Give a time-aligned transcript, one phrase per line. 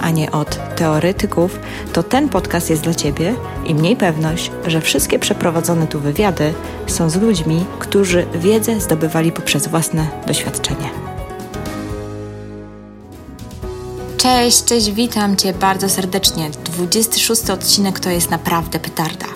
[0.00, 1.58] a nie od teoretyków,
[1.92, 3.34] to ten podcast jest dla Ciebie
[3.66, 6.54] i mniej pewność, że wszystkie przeprowadzone tu wywiady
[6.86, 10.90] są z ludźmi, którzy wiedzę zdobywali poprzez własne doświadczenie.
[14.16, 16.50] Cześć, cześć, witam Cię bardzo serdecznie.
[16.64, 19.26] 26 odcinek to jest naprawdę pytarda.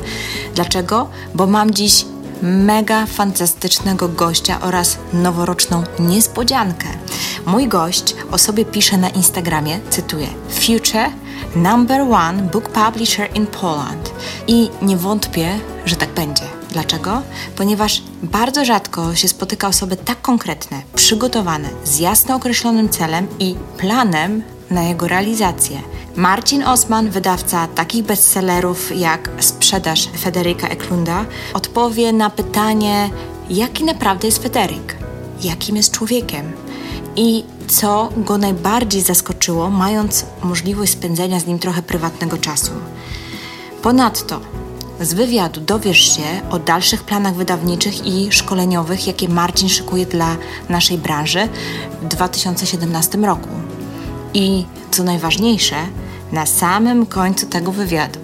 [0.54, 1.08] Dlaczego?
[1.34, 2.04] Bo mam dziś
[2.42, 6.86] mega fantastycznego gościa oraz noworoczną niespodziankę.
[7.46, 11.10] Mój gość o sobie pisze na Instagramie, cytuję: Future
[11.56, 14.12] number one book publisher in Poland.
[14.46, 16.44] I nie wątpię, że tak będzie.
[16.72, 17.22] Dlaczego?
[17.56, 24.42] Ponieważ bardzo rzadko się spotyka osoby tak konkretne, przygotowane, z jasno określonym celem i planem
[24.70, 25.80] na jego realizację.
[26.16, 33.10] Marcin Osman, wydawca takich bestsellerów jak Sprzedaż Federika Eklunda, odpowie na pytanie,
[33.50, 34.96] jaki naprawdę jest Federik,
[35.42, 36.52] jakim jest człowiekiem
[37.16, 42.72] i co go najbardziej zaskoczyło, mając możliwość spędzenia z nim trochę prywatnego czasu.
[43.82, 44.40] Ponadto
[45.00, 50.36] z wywiadu dowiesz się o dalszych planach wydawniczych i szkoleniowych, jakie Marcin szykuje dla
[50.68, 51.48] naszej branży
[52.02, 53.48] w 2017 roku.
[54.34, 55.76] I co najważniejsze,
[56.32, 58.18] na samym końcu tego wywiadu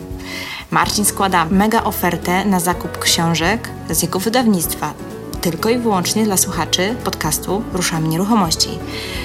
[0.71, 4.93] Marcin składa mega ofertę na zakup książek z jego wydawnictwa,
[5.41, 8.69] tylko i wyłącznie dla słuchaczy podcastu Ruszamy Nieruchomości.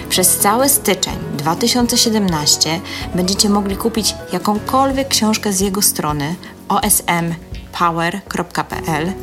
[0.09, 2.79] Przez cały styczeń 2017
[3.15, 6.35] będziecie mogli kupić jakąkolwiek książkę z jego strony
[6.69, 9.13] osmpower.pl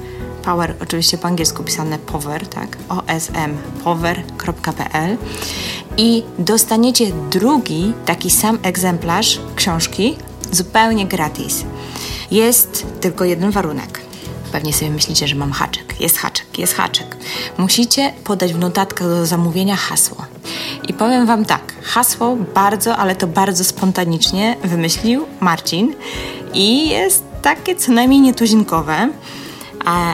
[0.44, 2.76] Power oczywiście po angielsku pisane power, tak?
[2.88, 5.16] osmpower.pl
[5.98, 10.16] i dostaniecie drugi taki sam egzemplarz książki
[10.52, 11.64] zupełnie gratis.
[12.30, 14.00] Jest tylko jeden warunek.
[14.52, 16.00] Pewnie sobie myślicie, że mam haczyk.
[16.00, 17.16] Jest haczyk, jest haczyk.
[17.58, 20.16] Musicie podać w notatkach do zamówienia hasło.
[20.88, 25.94] I powiem Wam tak, hasło bardzo, ale to bardzo spontanicznie wymyślił Marcin
[26.54, 29.08] i jest takie co najmniej nietuzinkowe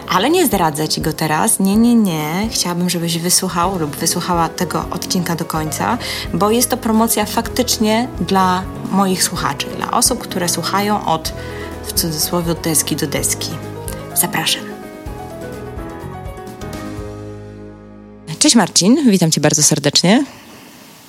[0.09, 1.61] ale nie zdradzę Ci go teraz.
[1.61, 2.49] Nie, nie, nie.
[2.53, 5.99] Chciałabym, żebyś wysłuchał lub wysłuchała tego odcinka do końca,
[6.35, 11.33] bo jest to promocja faktycznie dla moich słuchaczy, dla osób, które słuchają od,
[11.87, 13.49] w cudzysłowie, od deski do deski.
[14.15, 14.63] Zapraszam.
[18.39, 20.25] Cześć Marcin, witam Cię bardzo serdecznie.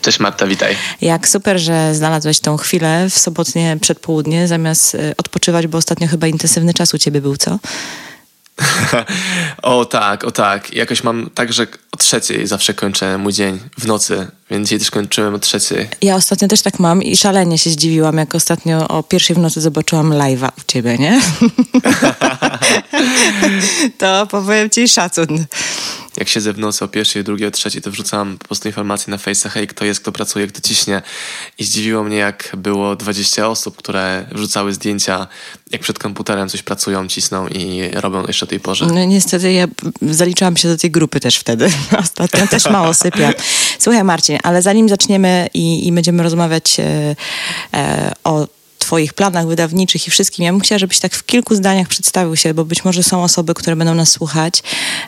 [0.02, 0.76] Cześć Marta, witaj.
[1.02, 6.28] Jak super, że znalazłeś tą chwilę w sobotnie przedpołudnie, zamiast e, odpoczywać, bo ostatnio chyba
[6.28, 7.59] intensywny czas u Ciebie był, co?
[9.61, 10.73] o tak, o tak.
[10.73, 14.91] Jakoś mam tak, że o trzeciej zawsze kończę mój dzień w nocy, więc dzisiaj też
[14.91, 15.89] kończyłem o trzeciej.
[16.01, 19.61] Ja ostatnio też tak mam i szalenie się zdziwiłam, jak ostatnio o pierwszej w nocy
[19.61, 21.21] zobaczyłam live'a u ciebie, nie?
[23.97, 25.45] to powiem ci szacun
[26.18, 29.18] jak siedzę w nocy o pierwszej, drugiej, o trzeciej, to wrzucam po prostu informacje na
[29.18, 31.02] Face'a, hej, kto jest, kto pracuje, kto ciśnie.
[31.58, 35.28] I zdziwiło mnie, jak było 20 osób, które wrzucały zdjęcia,
[35.72, 38.86] jak przed komputerem coś pracują, cisną i robią jeszcze o tej porze.
[38.86, 39.68] No niestety ja
[40.02, 41.70] zaliczałam się do tej grupy też wtedy.
[42.03, 43.34] Ostatnio też mało sypiam.
[43.80, 47.16] Słuchaj Marcin, ale zanim zaczniemy i, i będziemy rozmawiać e,
[47.74, 48.47] e, o
[48.85, 50.46] Twoich planach wydawniczych i wszystkim.
[50.46, 53.53] Ja bym chciała, żebyś tak w kilku zdaniach przedstawił się, bo być może są osoby,
[53.53, 54.63] które będą nas słuchać,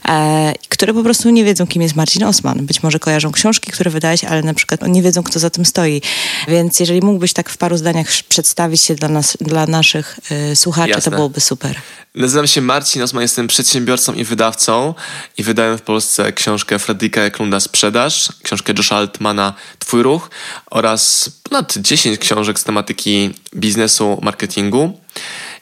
[0.09, 2.65] e, które po prostu nie wiedzą, kim jest Marcin Osman.
[2.65, 6.01] Być może kojarzą książki, które wydałeś, ale na przykład nie wiedzą, kto za tym stoi.
[6.47, 10.89] Więc jeżeli mógłbyś tak w paru zdaniach przedstawić się dla, nas, dla naszych e, słuchaczy,
[10.89, 11.11] Jasne.
[11.11, 11.75] to byłoby super.
[12.15, 14.93] Nazywam się Marcin Osman, jestem przedsiębiorcą i wydawcą
[15.37, 20.29] i wydałem w Polsce książkę Fredrika Eklunda Sprzedaż, książkę Josha Altmana Twój Ruch
[20.65, 24.99] oraz ponad 10 książek z tematyki biznesu, marketingu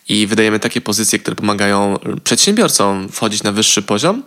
[0.10, 4.24] i wydajemy takie pozycje, które pomagają przedsiębiorcom wchodzić na wyższy poziom.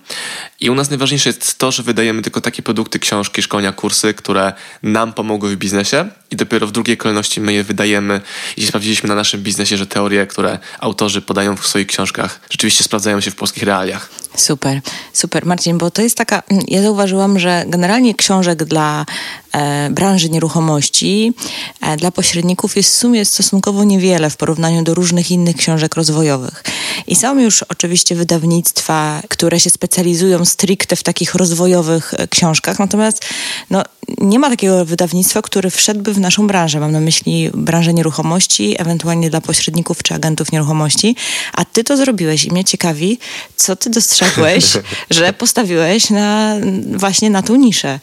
[0.60, 4.52] I u nas najważniejsze jest to, że wydajemy tylko takie produkty, książki, szkolenia, kursy, które
[4.82, 8.20] nam pomogły w biznesie i dopiero w drugiej kolejności my je wydajemy.
[8.56, 13.20] I sprawdziliśmy na naszym biznesie, że teorie, które autorzy podają w swoich książkach, rzeczywiście sprawdzają
[13.20, 14.10] się w polskich realiach.
[14.40, 14.80] Super,
[15.12, 19.06] super Marcin, bo to jest taka, ja zauważyłam, że generalnie książek dla
[19.52, 21.32] e, branży nieruchomości
[21.80, 26.64] e, dla pośredników jest w sumie stosunkowo niewiele w porównaniu do różnych innych książek rozwojowych.
[27.06, 33.24] I są już oczywiście wydawnictwa, które się specjalizują stricte w takich rozwojowych e, książkach, natomiast
[33.70, 33.82] no,
[34.18, 36.80] nie ma takiego wydawnictwa, które wszedłby w naszą branżę.
[36.80, 41.16] Mam na myśli branżę nieruchomości, ewentualnie dla pośredników czy agentów nieruchomości.
[41.52, 43.18] A ty to zrobiłeś i mnie ciekawi,
[43.56, 43.90] co ty
[44.28, 46.54] dostrzegłeś, że postawiłeś na,
[46.92, 48.00] właśnie na tą niszę.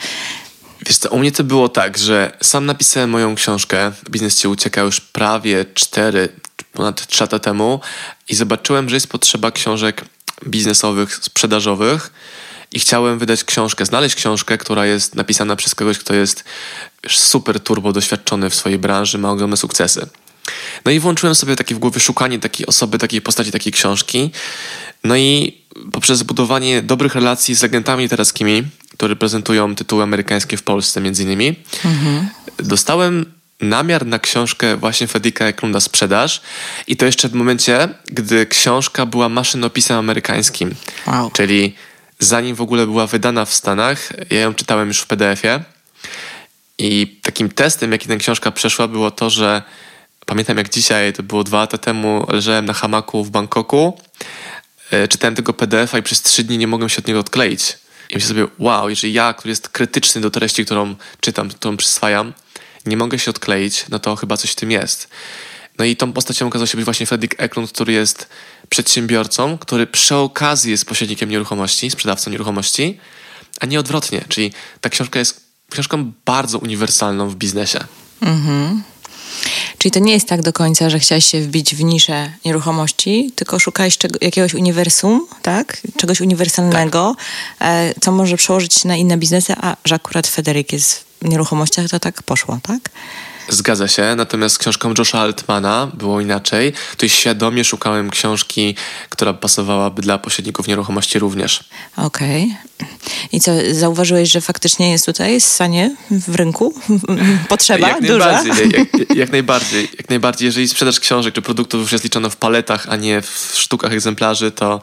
[0.85, 4.81] Wiesz co, u mnie to było tak, że sam napisałem moją książkę Biznes Cię Ucieka
[4.81, 6.29] już prawie 4,
[6.73, 7.79] ponad 3 lata temu
[8.29, 10.05] i zobaczyłem, że jest potrzeba książek
[10.47, 12.11] biznesowych, sprzedażowych
[12.71, 16.43] i chciałem wydać książkę, znaleźć książkę, która jest napisana przez kogoś, kto jest
[17.09, 20.07] super turbo doświadczony w swojej branży, ma ogromne sukcesy.
[20.85, 24.31] No i włączyłem sobie takie w głowie szukanie takiej osoby, takiej postaci, takiej książki.
[25.03, 28.63] No i poprzez budowanie dobrych relacji z agentami literackimi,
[28.93, 31.55] które reprezentują tytuły amerykańskie w Polsce między innymi,
[31.85, 32.29] mhm.
[32.57, 33.25] dostałem
[33.61, 36.41] namiar na książkę właśnie Fedika Eklunda Sprzedaż
[36.87, 40.75] i to jeszcze w momencie, gdy książka była maszynopisem amerykańskim.
[41.07, 41.31] Wow.
[41.31, 41.75] Czyli
[42.19, 45.63] zanim w ogóle była wydana w Stanach, ja ją czytałem już w PDF-ie
[46.77, 49.61] i takim testem, jaki ta książka przeszła, było to, że
[50.25, 53.99] pamiętam jak dzisiaj, to było dwa lata temu, leżałem na hamaku w Bangkoku,
[55.09, 57.77] czytałem tego PDF-a i przez trzy dni nie mogłem się od niego odkleić.
[58.09, 62.33] I myślę sobie, wow, jeżeli ja, który jest krytyczny do treści, którą czytam, którą przyswajam,
[62.85, 65.09] nie mogę się odkleić, no to chyba coś w tym jest.
[65.77, 68.29] No i tą postacią okazał się być właśnie Fredrik Eklund, który jest
[68.69, 72.99] przedsiębiorcą, który przy okazji jest pośrednikiem nieruchomości, sprzedawcą nieruchomości,
[73.61, 74.25] a nie odwrotnie.
[74.29, 77.79] Czyli ta książka jest książką bardzo uniwersalną w biznesie.
[78.21, 78.83] Mhm.
[79.85, 83.59] Czyli to nie jest tak do końca, że chciałeś się wbić w niszę nieruchomości, tylko
[83.59, 85.81] szukałeś czego, jakiegoś uniwersum, tak?
[85.97, 87.15] Czegoś uniwersalnego,
[87.59, 87.95] tak.
[88.01, 91.99] Co może przełożyć się na inne biznesy, a że akurat Federik jest w nieruchomościach, to
[91.99, 92.89] tak poszło, tak?
[93.49, 96.73] Zgadza się, natomiast z książką Josha Altmana było inaczej.
[96.91, 98.75] Tutaj świadomie szukałem książki,
[99.09, 101.63] która pasowałaby dla pośredników nieruchomości również.
[101.97, 102.43] Okej.
[102.43, 102.65] Okay.
[103.31, 106.73] I co, zauważyłeś, że faktycznie jest tutaj sanie w rynku?
[107.49, 108.31] Potrzeba jak duża?
[108.31, 109.89] Najbardziej, jak, jak, najbardziej.
[109.97, 110.45] Jak najbardziej.
[110.45, 114.51] Jeżeli sprzedaż książek czy produktów już jest liczona w paletach, a nie w sztukach egzemplarzy,
[114.51, 114.81] to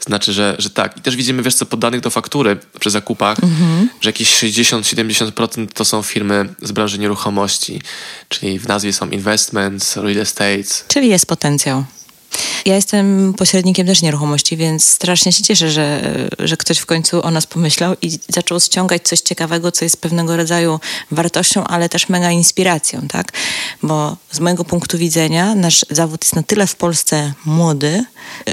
[0.00, 0.96] znaczy, że, że tak.
[0.96, 3.88] I też widzimy, wiesz co, podanych do faktury przy zakupach, mhm.
[4.00, 7.80] że jakieś 60-70% to są firmy z branży nieruchomości.
[8.28, 10.84] Czyli w nazwie są investments, real estates.
[10.88, 11.84] Czyli jest potencjał.
[12.64, 16.02] Ja jestem pośrednikiem też nieruchomości, więc strasznie się cieszę, że,
[16.38, 20.36] że ktoś w końcu o nas pomyślał i zaczął ściągać coś ciekawego, co jest pewnego
[20.36, 23.32] rodzaju wartością, ale też mega inspiracją, tak?
[23.82, 28.04] Bo z mojego punktu widzenia nasz zawód jest na tyle w Polsce młody,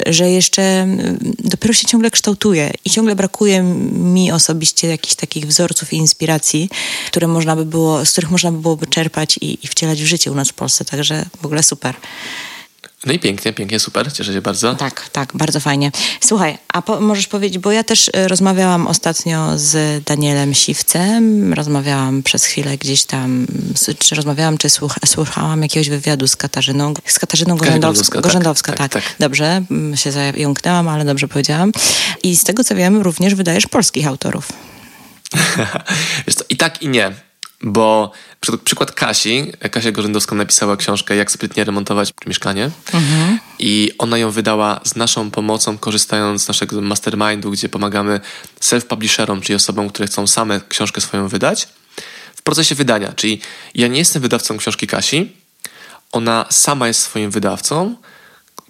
[0.06, 5.94] że jeszcze mm, dopiero się ciągle kształtuje i ciągle brakuje mi osobiście jakichś takich wzorców
[5.94, 6.69] i inspiracji,
[7.07, 10.31] które można by było, z których można by byłoby czerpać i, i wcielać w życie
[10.31, 10.86] u nas w Polsce.
[10.86, 11.95] Także w ogóle super.
[13.06, 14.75] No i pięknie, pięknie, super, cieszę się bardzo.
[14.75, 15.92] Tak, tak, bardzo fajnie.
[16.19, 22.24] Słuchaj, a po, możesz powiedzieć, bo ja też e, rozmawiałam ostatnio z Danielem Siwcem, rozmawiałam
[22.24, 23.48] przez chwilę gdzieś tam,
[24.00, 28.92] czy rozmawiałam, czy słuch, słuchałam jakiegoś wywiadu z Katarzyną, z Katarzyną Gorzędowską, tak, Gorzędowska, tak,
[28.92, 29.62] tak, tak, Dobrze,
[29.95, 31.71] się zająknęłam, ale dobrze powiedziałam.
[32.24, 34.48] I z tego co wiem, również wydajesz polskich autorów.
[36.50, 37.31] I tak i nie
[37.63, 38.12] bo
[38.63, 43.40] przykład Kasi, Kasia Gorzędowska napisała książkę Jak sprytnie remontować mieszkanie mhm.
[43.60, 48.19] i ona ją wydała z naszą pomocą, korzystając z naszego mastermindu, gdzie pomagamy
[48.62, 51.68] self-publisherom, czyli osobom, które chcą same książkę swoją wydać,
[52.36, 53.13] w procesie wydania.
[53.13, 53.42] Czyli
[53.75, 55.31] ja nie jestem wydawcą książki Kasi,
[56.12, 57.96] ona sama jest swoim wydawcą,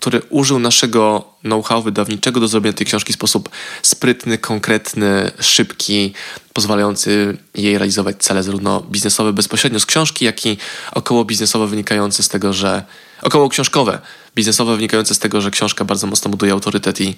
[0.01, 3.49] który użył naszego know-how wydawniczego do zrobienia tej książki w sposób
[3.81, 6.13] sprytny, konkretny, szybki,
[6.53, 10.57] pozwalający jej realizować cele zarówno biznesowe bezpośrednio z książki, jak i
[10.91, 12.83] około biznesowe wynikające z tego, że
[13.21, 14.01] około książkowe,
[14.35, 17.15] biznesowe wynikające z tego, że książka bardzo mocno buduje autorytet i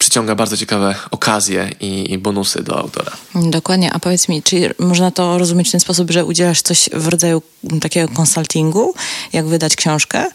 [0.00, 3.12] przyciąga bardzo ciekawe okazje i, i, bonusy do autora.
[3.34, 7.08] Dokładnie, a powiedz mi, czy można to rozumieć w ten sposób, że udzielasz coś w
[7.08, 7.42] rodzaju
[7.80, 8.94] takiego konsultingu,
[9.32, 10.26] jak wydać książkę?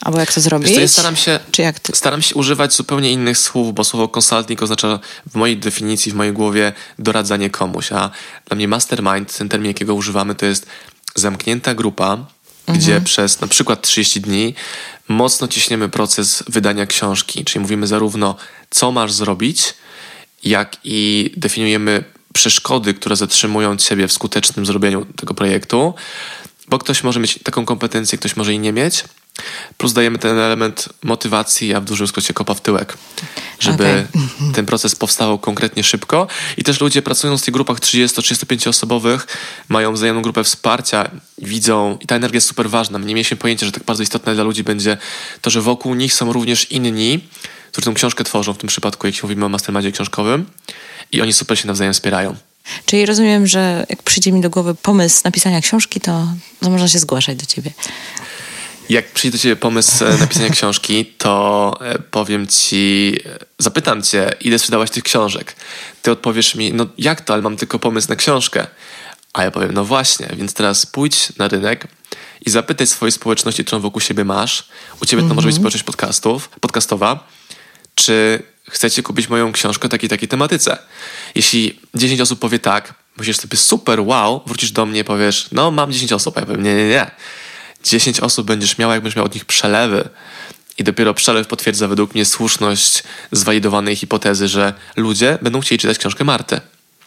[0.00, 0.70] Albo jak to zrobić?
[0.70, 1.96] ja staram się, Czy jak ty...
[1.96, 4.98] staram się używać zupełnie innych słów, bo słowo consulting oznacza
[5.30, 8.10] w mojej definicji, w mojej głowie doradzanie komuś, a
[8.46, 10.66] dla mnie mastermind, ten termin, jakiego używamy, to jest
[11.14, 12.78] zamknięta grupa, mhm.
[12.78, 14.54] gdzie przez na przykład 30 dni
[15.08, 18.36] mocno ciśniemy proces wydania książki, czyli mówimy zarówno
[18.74, 19.74] co masz zrobić,
[20.44, 25.94] jak i definiujemy przeszkody, które zatrzymują ciebie w skutecznym zrobieniu tego projektu,
[26.68, 29.04] bo ktoś może mieć taką kompetencję, ktoś może jej nie mieć,
[29.78, 32.98] Plus dajemy ten element motywacji, a w dużym skrócie kopa w tyłek,
[33.60, 34.52] żeby okay.
[34.54, 36.26] ten proces powstał konkretnie szybko.
[36.56, 39.26] I też ludzie pracując w tych grupach 30-35 osobowych
[39.68, 42.98] mają wzajemną grupę wsparcia, widzą i ta energia jest super ważna.
[42.98, 44.96] Nie mieliśmy pojęcia, że tak bardzo istotne dla ludzi będzie
[45.40, 47.20] to, że wokół nich są również inni,
[47.74, 50.46] którzy tę książkę tworzą, w tym przypadku, jeśli mówimy o mastermindzie książkowym
[51.12, 52.36] i oni super się nawzajem wspierają.
[52.86, 56.28] Czyli rozumiem, że jak przyjdzie mi do głowy pomysł napisania książki, to,
[56.60, 57.70] to można się zgłaszać do ciebie.
[58.88, 64.32] Jak przyjdzie do ciebie pomysł e, napisania książki, to e, powiem ci, e, zapytam cię,
[64.40, 65.56] ile sprzedałaś tych książek.
[66.02, 68.66] Ty odpowiesz mi, no jak to, ale mam tylko pomysł na książkę.
[69.32, 71.88] A ja powiem, no właśnie, więc teraz pójdź na rynek
[72.46, 74.68] i zapytaj swojej społeczności, którą wokół siebie masz.
[75.02, 75.62] U ciebie to może być mhm.
[75.62, 77.33] społeczność podcastów, podcastowa.
[77.94, 80.78] Czy chcecie kupić moją książkę o takiej, takiej tematyce?
[81.34, 85.70] Jeśli 10 osób powie tak, myślisz sobie super, wow, wrócisz do mnie i powiesz, no
[85.70, 87.10] mam 10 osób, a ja powiem, nie, nie, nie
[87.84, 90.08] 10 osób będziesz miał, jak będziesz miał od nich przelewy.
[90.78, 96.24] I dopiero przelew potwierdza według mnie słuszność zwalidowanej hipotezy, że ludzie będą chcieli czytać książkę
[96.24, 96.60] Marty.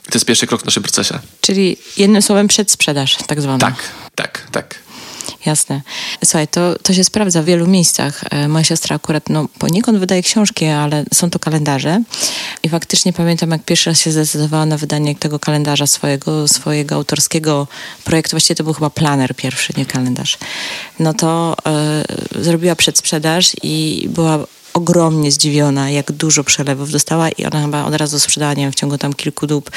[0.04, 1.20] To jest pierwszy krok w naszym procesie.
[1.42, 3.60] Czyli jednym słowem przedsprzedaż, tak zwana.
[3.60, 3.76] Tak,
[4.16, 4.76] tak, tak.
[5.46, 5.82] Jasne.
[6.26, 8.24] Słuchaj, to, to się sprawdza w wielu miejscach.
[8.32, 12.04] E, moja siostra akurat, no poniekąd wydaje książki, ale są to kalendarze.
[12.64, 17.68] I faktycznie pamiętam, jak pierwszy raz się zdecydowała na wydanie tego kalendarza swojego, swojego autorskiego
[18.04, 18.32] projektu.
[18.32, 20.38] Właściwie to był chyba planer pierwszy, nie kalendarz.
[21.00, 21.56] No to
[22.40, 24.40] y, zrobiła przedsprzedaż i była
[24.78, 28.76] ogromnie zdziwiona, jak dużo przelewów dostała i ona chyba od razu sprzedała, nie wiem, w
[28.76, 29.72] ciągu tam kilku dób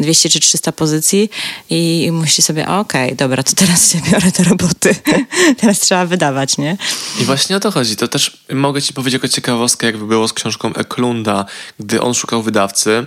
[0.00, 1.30] 200 czy 300 pozycji
[1.70, 4.96] i, i myśli sobie, okej, okay, dobra, to teraz się biorę do roboty.
[5.60, 6.76] teraz trzeba wydawać, nie?
[7.20, 7.96] I właśnie o to chodzi.
[7.96, 11.44] To też mogę ci powiedzieć jako ciekawostkę, jakby było z książką Eklunda,
[11.80, 13.06] gdy on szukał wydawcy.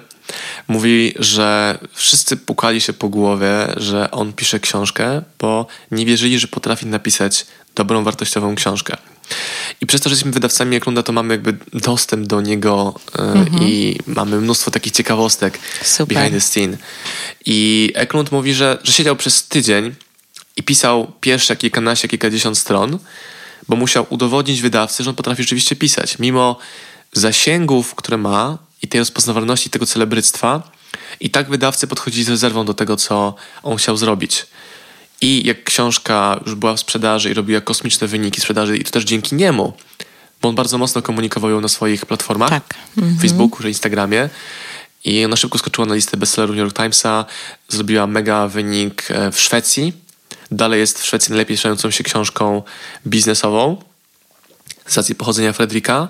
[0.67, 6.47] Mówi, że wszyscy pukali się po głowie, że on pisze książkę, bo nie wierzyli, że
[6.47, 7.45] potrafi napisać
[7.75, 8.97] dobrą, wartościową książkę.
[9.83, 13.63] I przez to, że jesteśmy wydawcami Eklunda, to mamy jakby dostęp do niego mm-hmm.
[13.63, 16.07] i mamy mnóstwo takich ciekawostek Super.
[16.07, 16.77] behind the scene.
[17.45, 19.95] I Eklund mówi, że, że siedział przez tydzień
[20.55, 22.99] i pisał pierwsze kilkanaście, kilkadziesiąt stron,
[23.67, 26.19] bo musiał udowodnić wydawcy, że on potrafi rzeczywiście pisać.
[26.19, 26.57] Mimo
[27.13, 30.71] zasięgów, które ma i tej rozpoznawalności tego celebryctwa,
[31.19, 34.45] i tak wydawcy podchodzili z rezerwą do tego, co on chciał zrobić.
[35.23, 39.03] I jak książka już była w sprzedaży i robiła kosmiczne wyniki sprzedaży, i to też
[39.03, 39.73] dzięki niemu,
[40.41, 42.73] bo on bardzo mocno komunikował ją na swoich platformach, tak.
[42.97, 43.17] Mhm.
[43.17, 44.29] Facebooku czy Instagramie.
[45.05, 47.25] I ona szybko skoczyła na listę bestsellerów New York Timesa,
[47.69, 49.93] zrobiła mega wynik e, w Szwecji.
[50.51, 52.61] Dalej jest w Szwecji najlepiej sprzedającą się książką
[53.07, 53.77] biznesową
[54.87, 56.07] z racji pochodzenia Fredrika.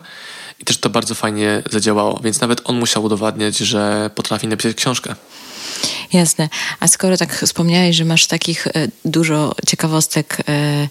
[0.59, 5.15] I też to bardzo fajnie zadziałało, więc nawet on musiał udowadniać, że potrafi napisać książkę.
[6.13, 6.49] Jasne.
[6.79, 8.71] A skoro tak wspomniałeś, że masz takich e,
[9.05, 10.87] dużo ciekawostek e,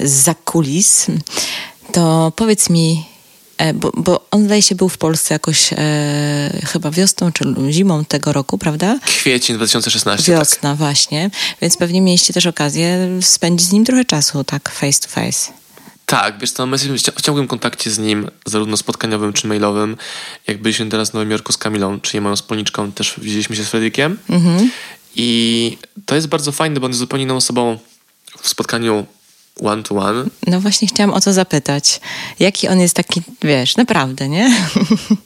[0.00, 1.06] za kulis,
[1.92, 3.06] to powiedz mi,
[3.58, 5.76] e, bo, bo, on zdaje się był w Polsce jakoś e,
[6.66, 8.98] chyba wiosną czy zimą tego roku, prawda?
[9.04, 10.32] Kwiecień 2016.
[10.32, 10.40] Tak.
[10.40, 10.78] Wiosna, tak.
[10.78, 11.30] właśnie.
[11.62, 15.52] Więc pewnie mieliście też okazję spędzić z nim trochę czasu, tak face to face.
[16.08, 19.96] Tak, wiesz co, my jesteśmy w ciągłym kontakcie z nim, zarówno spotkaniowym czy mailowym.
[20.46, 23.68] Jak byliśmy teraz w Nowym Jorku z Kamilą, czyli moją wspólniczką, też widzieliśmy się z
[23.68, 24.18] Fredrikiem.
[24.30, 24.70] Mhm.
[25.16, 27.78] I to jest bardzo fajne, bo on jest zupełnie inną osobą
[28.42, 29.06] w spotkaniu
[29.62, 30.24] one to one.
[30.46, 32.00] No właśnie chciałam o to zapytać.
[32.38, 34.50] Jaki on jest taki, wiesz, naprawdę, nie?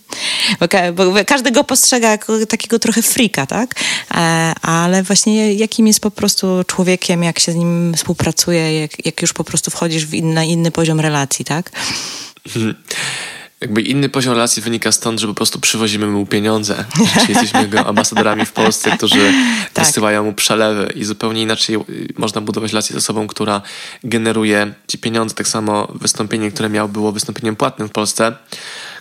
[0.94, 3.74] bo, bo każdy go postrzega jako takiego trochę frika, tak?
[4.10, 4.14] E,
[4.62, 9.32] ale właśnie jakim jest po prostu człowiekiem, jak się z nim współpracuje, jak, jak już
[9.32, 11.70] po prostu wchodzisz w inny, inny poziom relacji, tak?
[13.62, 16.84] Jakby inny poziom relacji wynika stąd, że po prostu przywozimy mu pieniądze.
[17.20, 19.32] Czyli jesteśmy jego ambasadorami w Polsce, którzy
[19.72, 19.86] tak.
[19.86, 21.76] wysyłają mu przelewy i zupełnie inaczej
[22.18, 23.62] można budować relacje z osobą, która
[24.04, 25.34] generuje ci pieniądze.
[25.34, 28.32] Tak samo wystąpienie, które miało, było wystąpieniem płatnym w Polsce,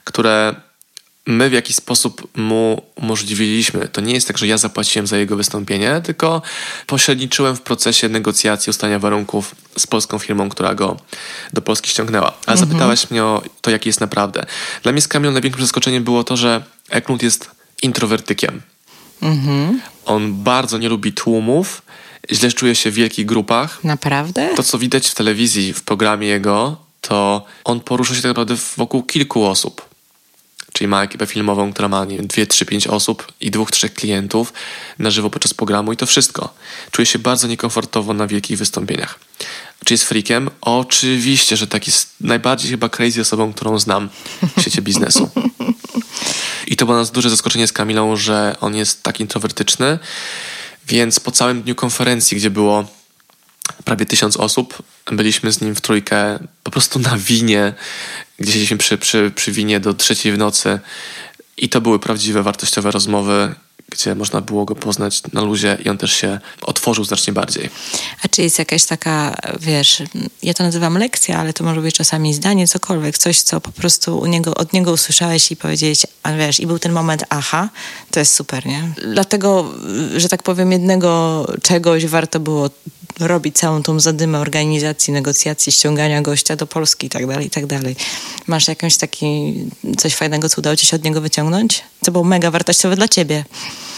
[0.04, 0.56] które
[1.28, 3.88] my w jakiś sposób mu umożliwiliśmy.
[3.88, 6.42] To nie jest tak, że ja zapłaciłem za jego wystąpienie, tylko
[6.88, 10.98] pośredniczyłem w procesie negocjacji ustalenia warunków z polską firmą, która go
[11.54, 12.28] do Polski ściągnęła.
[12.28, 12.58] A mhm.
[12.58, 14.46] zapytałaś mnie o to, jaki jest naprawdę.
[14.84, 17.52] Dla mnie z Kamilą największym zaskoczeniem było to, że Eklund jest
[17.84, 18.62] introwertykiem.
[19.22, 19.82] Mhm.
[20.06, 21.82] On bardzo nie lubi tłumów,
[22.32, 23.84] źle czuje się w wielkich grupach.
[23.84, 24.50] Naprawdę?
[24.56, 29.04] To, co widać w telewizji, w programie jego, to on porusza się tak naprawdę wokół
[29.04, 29.91] kilku osób
[30.74, 33.94] czyli ma ekipę filmową, która ma nie wiem, 2, 3, 5 osób i dwóch, trzech
[33.94, 34.54] klientów
[35.00, 36.54] na żywo podczas programu i to wszystko.
[36.92, 39.20] Czuje się bardzo niekomfortowo na wielkich wystąpieniach.
[39.86, 40.50] Czy jest freakiem?
[40.62, 44.10] Oczywiście, że tak jest najbardziej chyba crazy osobą, którą znam
[44.58, 45.30] w świecie biznesu.
[46.68, 50.00] I to było nas duże zaskoczenie z Kamilą, że on jest tak introwertyczny,
[50.88, 52.86] więc po całym dniu konferencji, gdzie było
[53.86, 54.84] prawie tysiąc osób.
[55.12, 57.74] Byliśmy z nim w trójkę po prostu na winie,
[58.40, 60.80] gdzie siedzieliśmy przy, przy, przy winie do trzeciej w nocy.
[61.58, 63.56] I to były prawdziwe, wartościowe rozmowy,
[63.92, 67.70] gdzie można było go poznać na luzie i on też się otworzył znacznie bardziej.
[68.24, 70.04] A czy jest jakaś taka, wiesz,
[70.44, 74.20] ja to nazywam lekcja, ale to może być czasami zdanie, cokolwiek, coś, co po prostu
[74.20, 77.70] u niego, od niego usłyszałeś i powiedzieć, a wiesz, i był ten moment, aha,
[78.12, 78.94] to jest super, nie?
[79.14, 79.74] Dlatego,
[80.18, 82.70] że tak powiem, jednego czegoś warto było
[83.20, 87.66] robić całą tą zadymę organizacji, negocjacji, ściągania gościa do Polski i tak dalej, i tak
[87.66, 87.96] dalej.
[88.48, 89.54] Masz jakąś taki,
[89.98, 91.84] coś fajnego, co udało ci się od niego wyciągnąć?
[92.02, 93.46] Co było mega wartościowe dla ciebie?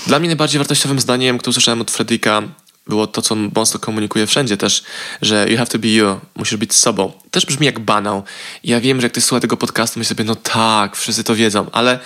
[0.07, 2.41] Dla mnie najbardziej wartościowym zdaniem, które usłyszałem od Fredrika,
[2.87, 4.83] było to, co mocno komunikuje wszędzie też,
[5.21, 7.11] że you have to be you, musisz być sobą.
[7.31, 8.23] Też brzmi jak banał.
[8.63, 11.71] Ja wiem, że jak ty słuchasz tego podcastu, myślisz sobie, no tak, wszyscy to wiedzą,
[11.71, 11.99] ale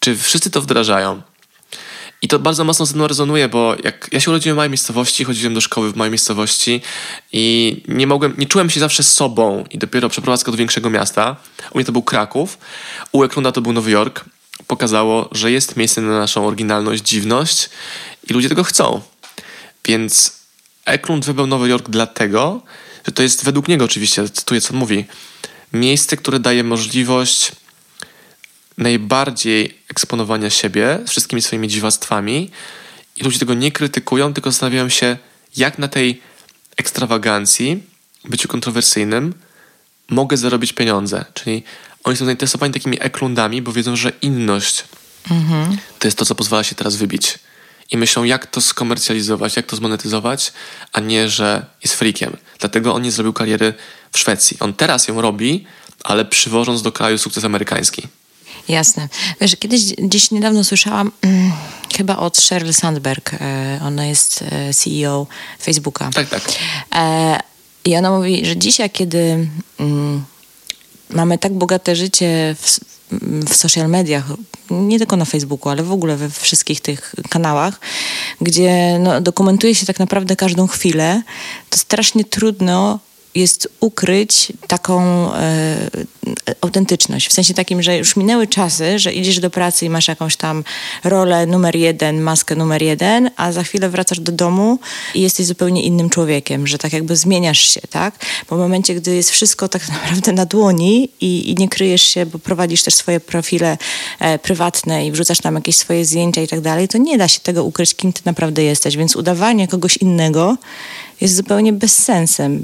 [0.00, 1.22] czy wszyscy to wdrażają?
[2.22, 5.24] I to bardzo mocno ze mną rezonuje, bo jak ja się urodziłem w małej miejscowości,
[5.24, 6.80] chodziłem do szkoły w małej miejscowości
[7.32, 11.36] i nie mogłem, nie czułem się zawsze sobą i dopiero przeprowadzka do większego miasta,
[11.70, 12.58] u mnie to był Kraków,
[13.12, 14.24] u Eklunda to był Nowy Jork,
[14.66, 17.70] pokazało, że jest miejsce na naszą oryginalność, dziwność
[18.30, 19.00] i ludzie tego chcą.
[19.84, 20.38] Więc
[20.84, 22.62] Eklund wybrał Nowy Jork dlatego,
[23.06, 25.04] że to jest według niego oczywiście, cytuję co on mówi,
[25.72, 27.52] miejsce, które daje możliwość
[28.78, 32.50] najbardziej eksponowania siebie z wszystkimi swoimi dziwactwami
[33.16, 35.16] i ludzie tego nie krytykują, tylko zastanawiają się,
[35.56, 36.22] jak na tej
[36.76, 37.82] ekstrawagancji,
[38.24, 39.34] byciu kontrowersyjnym,
[40.08, 41.24] mogę zarobić pieniądze.
[41.34, 41.62] Czyli
[42.04, 44.84] oni są zainteresowani takimi eklundami, bo wiedzą, że inność
[45.30, 45.76] mhm.
[45.98, 47.38] to jest to, co pozwala się teraz wybić.
[47.90, 50.52] I myślą, jak to skomercjalizować, jak to zmonetyzować,
[50.92, 52.36] a nie, że jest freakiem.
[52.58, 53.74] Dlatego on nie zrobił kariery
[54.12, 54.56] w Szwecji.
[54.60, 55.66] On teraz ją robi,
[56.04, 58.08] ale przywożąc do kraju sukces amerykański.
[58.68, 59.08] Jasne.
[59.40, 61.52] Wiesz, kiedyś gdzieś niedawno słyszałam mm,
[61.96, 65.26] chyba od Sheryl Sandberg, e, ona jest e, CEO
[65.62, 66.10] Facebooka.
[66.14, 66.42] Tak, tak.
[66.94, 67.40] E,
[67.84, 69.48] I ona mówi, że dzisiaj, kiedy
[69.80, 70.24] mm,
[71.10, 72.78] mamy tak bogate życie w,
[73.50, 74.24] w social mediach,
[74.70, 77.80] nie tylko na Facebooku, ale w ogóle we wszystkich tych kanałach,
[78.40, 81.22] gdzie no, dokumentuje się tak naprawdę każdą chwilę,
[81.70, 82.98] to strasznie trudno
[83.34, 85.02] jest ukryć taką
[85.34, 85.90] e,
[86.60, 87.28] autentyczność.
[87.28, 90.64] W sensie takim, że już minęły czasy, że idziesz do pracy i masz jakąś tam
[91.04, 94.78] rolę numer jeden, maskę numer jeden, a za chwilę wracasz do domu
[95.14, 98.14] i jesteś zupełnie innym człowiekiem, że tak jakby zmieniasz się, tak?
[98.50, 102.26] Bo w momencie, gdy jest wszystko tak naprawdę na dłoni i, i nie kryjesz się,
[102.26, 103.78] bo prowadzisz też swoje profile
[104.18, 107.40] e, prywatne i wrzucasz tam jakieś swoje zdjęcia i tak dalej, to nie da się
[107.40, 108.96] tego ukryć, kim ty naprawdę jesteś.
[108.96, 110.56] Więc udawanie kogoś innego
[111.20, 112.60] jest zupełnie bezsensem.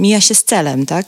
[0.00, 1.06] Mija się z celem, tak?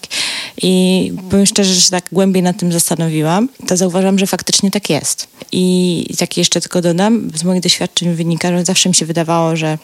[0.62, 4.90] I powiem szczerze, że się tak głębiej nad tym zastanowiłam, to zauważam, że faktycznie tak
[4.90, 5.28] jest.
[5.52, 9.78] I tak jeszcze tylko dodam, z moich doświadczeń wynika, że zawsze mi się wydawało, że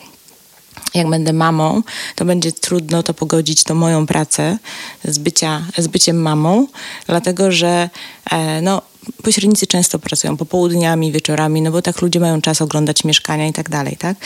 [0.94, 1.82] jak będę mamą,
[2.14, 4.58] to będzie trudno to pogodzić, to moją pracę
[5.04, 6.66] z, bycia, z byciem mamą,
[7.06, 7.90] dlatego że
[8.30, 8.82] e, no,
[9.22, 13.70] pośrednicy często pracują popołudniami, wieczorami, no bo tak ludzie mają czas oglądać mieszkania i tak
[13.70, 14.16] dalej, tak?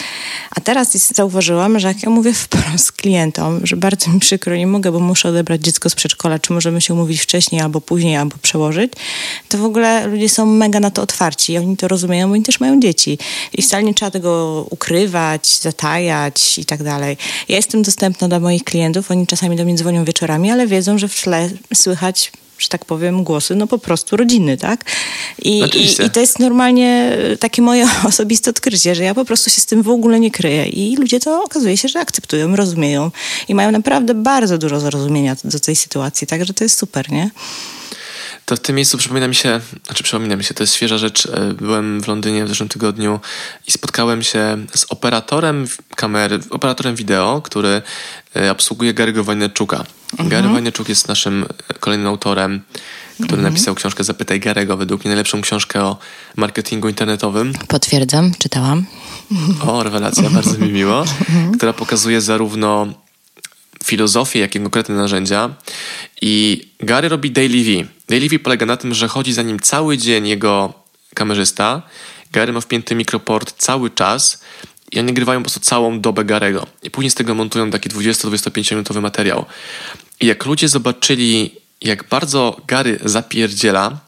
[0.57, 4.93] A teraz zauważyłam, że jak ja mówię wprost klientom, że bardzo mi przykro, nie mogę,
[4.93, 8.93] bo muszę odebrać dziecko z przedszkola, czy możemy się umówić wcześniej albo później, albo przełożyć,
[9.49, 12.43] to w ogóle ludzie są mega na to otwarci i oni to rozumieją, bo oni
[12.43, 13.19] też mają dzieci.
[13.53, 17.17] I wcale nie trzeba tego ukrywać, zatajać i tak dalej.
[17.49, 21.09] Ja jestem dostępna dla moich klientów, oni czasami do mnie dzwonią wieczorami, ale wiedzą, że
[21.09, 24.85] w tle słychać że tak powiem, głosy, no po prostu rodziny, tak?
[25.43, 29.61] I, i, I, to jest normalnie takie moje osobiste odkrycie, że ja po prostu się
[29.61, 33.11] z tym w ogóle nie kryję i ludzie to okazuje się, że akceptują, rozumieją
[33.49, 37.31] i mają naprawdę bardzo dużo zrozumienia do tej sytuacji, także to jest super, nie?
[38.49, 41.27] To w tym miejscu przypomina mi się, znaczy przypomina mi się, to jest świeża rzecz.
[41.27, 43.21] E, byłem w Londynie w zeszłym tygodniu
[43.67, 47.83] i spotkałem się z operatorem kamery, operatorem wideo, który
[48.37, 49.85] e, obsługuje Gary'ego Wojneczuka.
[50.13, 50.29] Mhm.
[50.29, 51.47] Gary Wojneczuk jest naszym
[51.81, 52.61] kolejnym autorem,
[53.15, 53.53] który mhm.
[53.53, 55.99] napisał książkę Zapytaj Garego, według mnie najlepszą książkę o
[56.37, 57.53] marketingu internetowym.
[57.69, 58.87] Potwierdzam, czytałam.
[59.67, 61.01] O, rewelacja, bardzo mi miło.
[61.01, 61.53] Mhm.
[61.53, 62.87] Która pokazuje zarówno
[63.85, 65.55] filozofię, jak i konkretne narzędzia.
[66.23, 67.89] I Gary robi Daily V.
[68.09, 70.73] Daily V polega na tym, że chodzi za nim cały dzień jego
[71.15, 71.83] kamerzysta.
[72.33, 74.41] Gary ma wpięty mikroport cały czas
[74.93, 76.67] i oni nagrywają po prostu całą dobę Garego.
[76.83, 79.45] I później z tego montują taki 20-25 minutowy materiał.
[80.21, 83.99] I jak ludzie zobaczyli, jak bardzo Gary zapierdziela,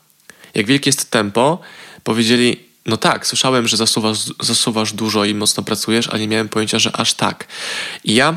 [0.55, 1.59] jak wielkie jest tempo,
[2.05, 2.57] powiedzieli,
[2.87, 6.97] no tak, słyszałem, że zasuwasz, zasuwasz dużo i mocno pracujesz, ale nie miałem pojęcia, że
[6.97, 7.47] aż tak.
[8.05, 8.37] I ja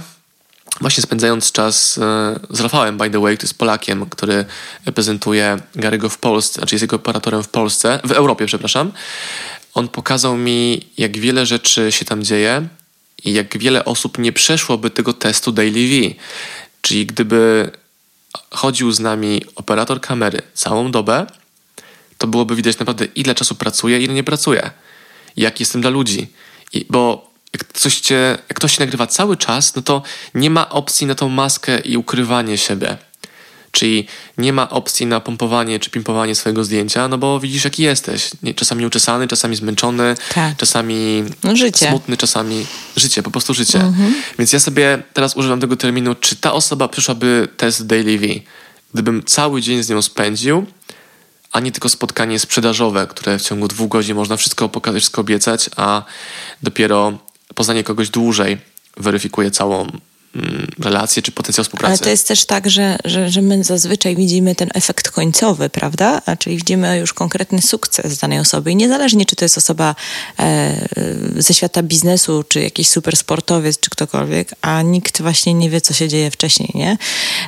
[0.82, 4.46] właśnie spędzając czas e, z Rafałem, by the way, który jest Polakiem, który
[4.86, 8.92] reprezentuje Garego w Polsce, znaczy jest jego operatorem w Polsce, w Europie, przepraszam,
[9.74, 12.68] on pokazał mi, jak wiele rzeczy się tam dzieje,
[13.24, 16.16] i jak wiele osób nie przeszłoby tego testu Daily V.
[16.82, 17.72] Czyli gdyby
[18.52, 21.28] chodził z nami operator kamery całą dobę,
[22.18, 24.72] to byłoby widać naprawdę, ile czasu pracuje, ile nie pracuje.
[25.38, 26.28] Jak jestem dla ludzi.
[26.74, 30.02] I, bo jak, coś cię, jak ktoś się nagrywa cały czas, no to
[30.36, 32.98] nie ma opcji na tą maskę i ukrywanie siebie.
[33.72, 38.30] Czyli nie ma opcji na pompowanie czy pimpowanie swojego zdjęcia, no bo widzisz, jaki jesteś.
[38.56, 40.58] Czasami uczesany, czasami zmęczony, tak.
[40.58, 43.80] czasami no, smutny, czasami życie, po prostu życie.
[43.80, 44.14] Mhm.
[44.40, 48.28] Więc ja sobie teraz używam tego terminu, czy ta osoba przyszłaby test Daily V,
[48.94, 50.66] gdybym cały dzień z nią spędził,
[51.52, 55.70] a nie tylko spotkanie sprzedażowe, które w ciągu dwóch godzin można wszystko pokazać, wszystko obiecać,
[55.76, 56.04] a
[56.64, 57.20] dopiero
[57.56, 58.58] poznanie kogoś dłużej
[58.98, 59.88] weryfikuje całą
[60.80, 61.92] relacje czy potencjał współpracy.
[61.92, 66.22] Ale to jest też tak, że, że, że my zazwyczaj widzimy ten efekt końcowy, prawda?
[66.26, 69.96] A czyli widzimy już konkretny sukces danej osoby i niezależnie, czy to jest osoba
[70.40, 70.88] e,
[71.38, 75.94] ze świata biznesu, czy jakiś super sportowiec, czy ktokolwiek, a nikt właśnie nie wie, co
[75.94, 76.98] się dzieje wcześniej, nie?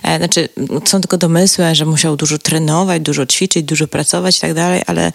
[0.04, 0.50] E, znaczy,
[0.86, 5.12] są tylko domysły, że musiał dużo trenować, dużo ćwiczyć, dużo pracować i tak dalej, ale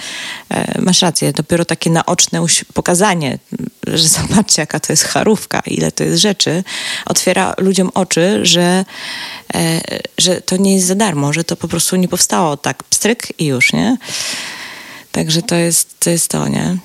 [0.48, 2.40] e, masz rację, dopiero takie naoczne
[2.74, 3.38] pokazanie,
[3.86, 6.64] że zobaczcie, jaka to jest charówka, ile to jest rzeczy,
[7.06, 8.84] otwiera ludziom oczy, że,
[9.54, 9.80] e,
[10.18, 13.46] że to nie jest za darmo, że to po prostu nie powstało tak pstryk i
[13.46, 13.96] już, nie?
[15.12, 16.76] Także to jest to, jest to nie?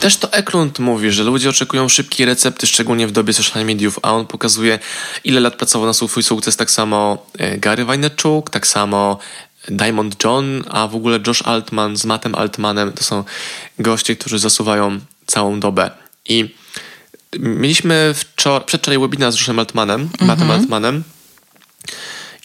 [0.00, 4.12] Też to Eklund mówi, że ludzie oczekują szybkiej recepty, szczególnie w dobie social mediów, a
[4.12, 4.78] on pokazuje,
[5.24, 6.56] ile lat pracował na swój sukces.
[6.56, 9.18] Tak samo e, Gary Vaynerchuk, tak samo
[9.68, 13.24] Diamond John, a w ogóle Josh Altman z Mattem Altmanem to są
[13.78, 15.90] goście, którzy zasuwają całą dobę.
[16.24, 16.54] I
[17.38, 20.26] Mieliśmy wczor- przedwczoraj webinar z Joshem Altmanem, mhm.
[20.26, 21.02] Mattem Altmanem.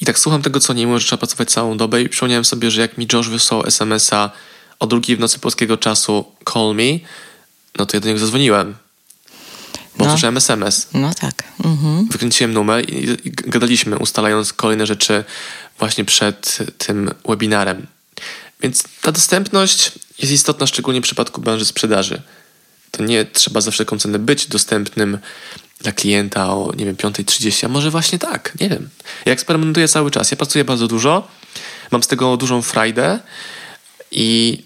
[0.02, 2.71] I tak słucham tego, co nie mówię, że trzeba pracować całą dobę i przypomniałem sobie,
[2.71, 4.32] że jak mi Josh wysłał SMS-a
[4.80, 6.99] o drugiej w nocy polskiego czasu call me,
[7.78, 8.75] no to ja do niego zadzwoniłem.
[9.97, 10.12] Bo no.
[10.12, 10.88] słyszałem SMS.
[10.93, 11.43] No tak.
[11.63, 12.08] Mhm.
[12.08, 15.23] Wykręciłem numer i, i gadaliśmy, ustalając kolejne rzeczy
[15.80, 17.88] właśnie przed tym webinarem.
[18.62, 22.21] Więc ta dostępność jest istotna, szczególnie w przypadku branży sprzedaży
[22.91, 25.17] to nie trzeba za wszelką cenę być dostępnym
[25.80, 28.89] dla klienta o, nie wiem, 5.30, a może właśnie tak, nie wiem.
[29.25, 30.32] Ja eksperymentuję cały czas.
[30.32, 31.28] Ja pracuję bardzo dużo,
[31.91, 33.19] mam z tego dużą frajdę
[34.12, 34.58] i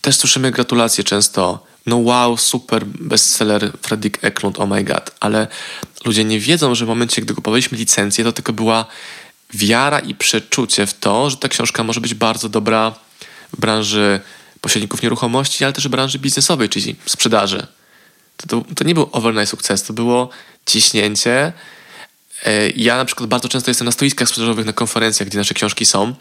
[0.00, 1.66] też słyszymy gratulacje często.
[1.86, 5.10] No wow, super bestseller Fredrik Eklund, oh my god.
[5.20, 5.46] Ale
[6.04, 8.86] ludzie nie wiedzą, że w momencie, gdy kupowaliśmy licencję, to tylko była
[9.54, 12.94] wiara i przeczucie w to, że ta książka może być bardzo dobra
[13.52, 14.20] w branży
[14.62, 17.66] pośredników nieruchomości, ale też branży biznesowej, czyli sprzedaży.
[18.36, 20.28] To, to, to nie był overnight sukces, to było
[20.66, 21.52] ciśnięcie.
[22.44, 25.86] E, ja na przykład bardzo często jestem na stoiskach sprzedażowych, na konferencjach, gdzie nasze książki
[25.86, 26.14] są,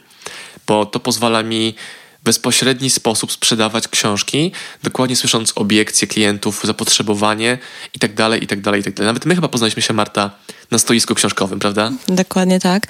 [0.67, 1.75] bo to pozwala mi
[2.21, 4.51] w bezpośredni sposób sprzedawać książki,
[4.84, 7.58] dokładnie słysząc obiekcje klientów, zapotrzebowanie
[7.93, 9.08] i tak dalej, i tak dalej, i tak dalej.
[9.08, 10.32] Nawet my chyba poznaliśmy się, Marta,
[10.71, 11.91] na stoisku książkowym, prawda?
[12.08, 12.88] Dokładnie tak.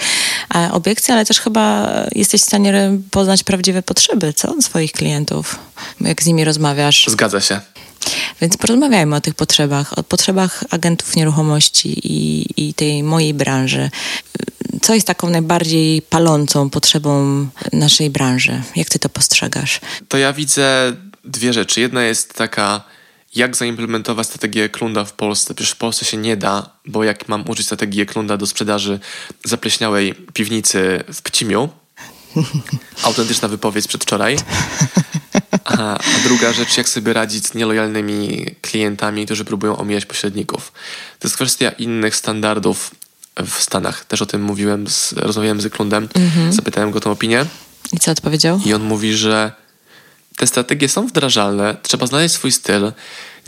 [0.72, 4.62] Obiekcje, ale też chyba jesteś w stanie poznać prawdziwe potrzeby, co?
[4.62, 5.60] Swoich klientów,
[6.02, 7.06] jak z nimi rozmawiasz.
[7.08, 7.60] Zgadza się.
[8.42, 13.90] Więc porozmawiajmy o tych potrzebach, o potrzebach agentów nieruchomości i, i tej mojej branży.
[14.82, 18.62] Co jest taką najbardziej palącą potrzebą naszej branży?
[18.76, 19.80] Jak ty to postrzegasz?
[20.08, 20.94] To ja widzę
[21.26, 21.82] dwie rzeczy.
[21.82, 22.84] Jedna jest taka,
[23.36, 25.54] jak zaimplementować strategię Klunda w Polsce.
[25.54, 29.00] Przecież w Polsce się nie da, bo jak mam użyć strategię Klunda do sprzedaży
[29.44, 31.70] zapleśniałej piwnicy w Pcimiu,
[33.04, 34.38] autentyczna wypowiedź przedwczoraj,
[35.65, 40.72] a, a druga rzecz, jak sobie radzić z nielojalnymi klientami, którzy próbują omijać pośredników.
[41.20, 42.91] To jest kwestia innych standardów
[43.46, 44.06] w Stanach.
[44.06, 46.54] Też o tym mówiłem, z, rozmawiałem z Klundem, mhm.
[46.54, 47.46] zapytałem go o tą opinię.
[47.94, 48.62] I co odpowiedział?
[48.65, 49.52] I on mówi, że
[50.38, 52.91] te strategie są wdrażalne, trzeba znaleźć swój styl.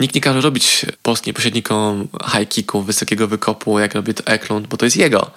[0.00, 4.76] Nikt nie każe robić polskim pośrednikom high kicków, wysokiego wykopu, jak robi to Eklund, bo
[4.76, 5.30] to jest jego.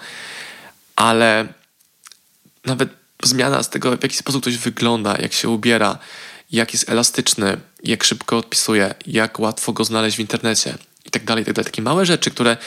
[0.95, 1.47] Ale
[2.65, 2.89] nawet
[3.23, 5.97] zmiana z tego, w jaki sposób ktoś wygląda, jak się ubiera,
[6.51, 11.45] jak jest elastyczny, jak szybko odpisuje, jak łatwo go znaleźć w internecie i tak dalej,
[11.45, 11.65] tak dalej.
[11.65, 12.57] Takie małe rzeczy, które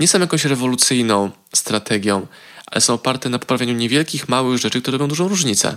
[0.00, 2.26] nie są jakąś rewolucyjną strategią,
[2.66, 5.76] ale są oparte na poprawianiu niewielkich, małych rzeczy, które robią dużą różnicę.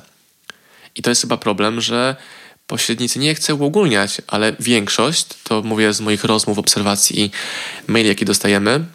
[0.96, 2.16] I to jest chyba problem, że
[2.68, 7.32] pośrednicy nie chcę uogólniać, ale większość, to mówię z moich rozmów, obserwacji i
[7.88, 8.86] maili, jakie dostajemy,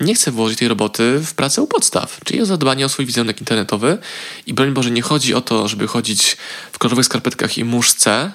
[0.00, 3.40] nie chce włożyć tej roboty w pracę u podstaw, czyli o zadbanie o swój wizerunek
[3.40, 3.98] internetowy.
[4.46, 6.36] I broń Boże, nie chodzi o to, żeby chodzić
[6.72, 8.32] w kolorowych skarpetkach i muszce,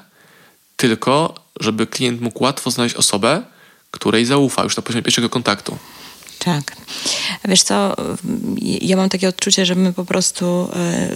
[0.75, 3.43] tylko żeby klient mógł łatwo znaleźć osobę,
[3.91, 5.77] której zaufa już na poziomie pierwszego kontaktu.
[6.39, 6.75] Tak.
[7.47, 7.95] Wiesz co,
[8.61, 10.69] ja mam takie odczucie, że my po prostu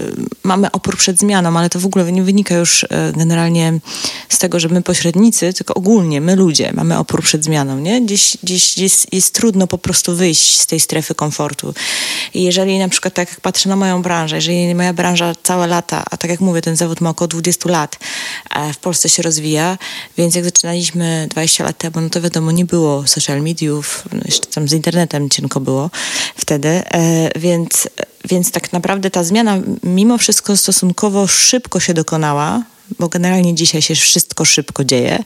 [0.09, 3.79] y, mamy opór przed zmianą, ale to w ogóle nie wynika już y, generalnie
[4.29, 8.01] z tego, że my pośrednicy, tylko ogólnie my ludzie mamy opór przed zmianą, nie?
[8.01, 11.73] Gdzieś, gdzieś jest, jest trudno po prostu wyjść z tej strefy komfortu.
[12.33, 16.03] I jeżeli na przykład tak jak patrzę na moją branżę, jeżeli moja branża całe lata,
[16.11, 17.99] a tak jak mówię, ten zawód ma około 20 lat,
[18.73, 19.77] w Polsce się rozwija,
[20.17, 24.47] więc jak zaczynaliśmy 20 lat temu, no to wiadomo, nie było social mediów, no jeszcze
[24.47, 24.73] tam z
[25.09, 25.89] internetem cienko było
[26.35, 27.89] wtedy, e, więc,
[28.25, 32.61] więc tak naprawdę ta zmiana mimo wszystko stosunkowo szybko się dokonała,
[32.99, 35.23] bo generalnie dzisiaj się wszystko szybko dzieje,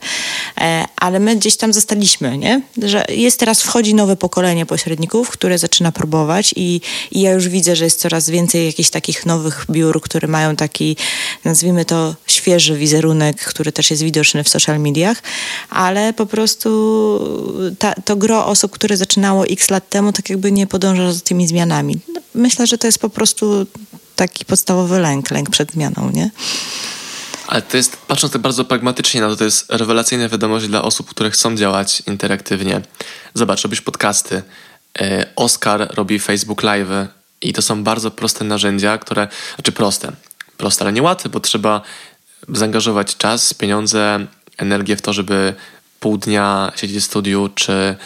[0.60, 2.62] e, ale my gdzieś tam zostaliśmy, nie?
[2.82, 7.76] Że jest teraz, wchodzi nowe pokolenie pośredników, które zaczyna próbować i, i ja już widzę,
[7.76, 10.96] że jest coraz więcej jakichś takich nowych biur, które mają taki,
[11.44, 15.22] nazwijmy to, świeży wizerunek, który też jest widoczny w social mediach,
[15.70, 16.64] ale po prostu
[17.78, 21.46] ta, to gro osób, które zaczynało x lat temu, tak jakby nie podąża za tymi
[21.46, 21.98] zmianami.
[22.34, 23.66] Myślę, że to jest po prostu
[24.16, 26.30] taki podstawowy lęk, lęk przed zmianą, nie?
[27.54, 31.10] Ale to jest, patrząc tak bardzo pragmatycznie na to, to jest rewelacyjna wiadomość dla osób,
[31.10, 32.80] które chcą działać interaktywnie.
[33.34, 34.42] Zobacz, robisz podcasty,
[35.00, 36.88] e, Oscar robi Facebook Live
[37.42, 40.12] i to są bardzo proste narzędzia, które, znaczy proste,
[40.56, 41.80] proste, ale niełatwe, bo trzeba
[42.48, 44.26] zaangażować czas, pieniądze,
[44.58, 45.54] energię w to, żeby
[46.00, 47.96] pół dnia siedzieć w studiu czy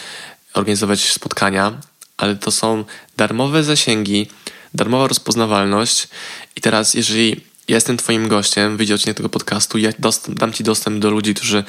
[0.53, 1.73] organizować spotkania,
[2.17, 2.85] ale to są
[3.17, 4.27] darmowe zasięgi,
[4.73, 6.07] darmowa rozpoznawalność.
[6.55, 10.63] I teraz jeżeli ja jestem Twoim gościem, wyjdzie odcinek tego podcastu, ja dostęp, dam Ci
[10.63, 11.63] dostęp do ludzi, którzy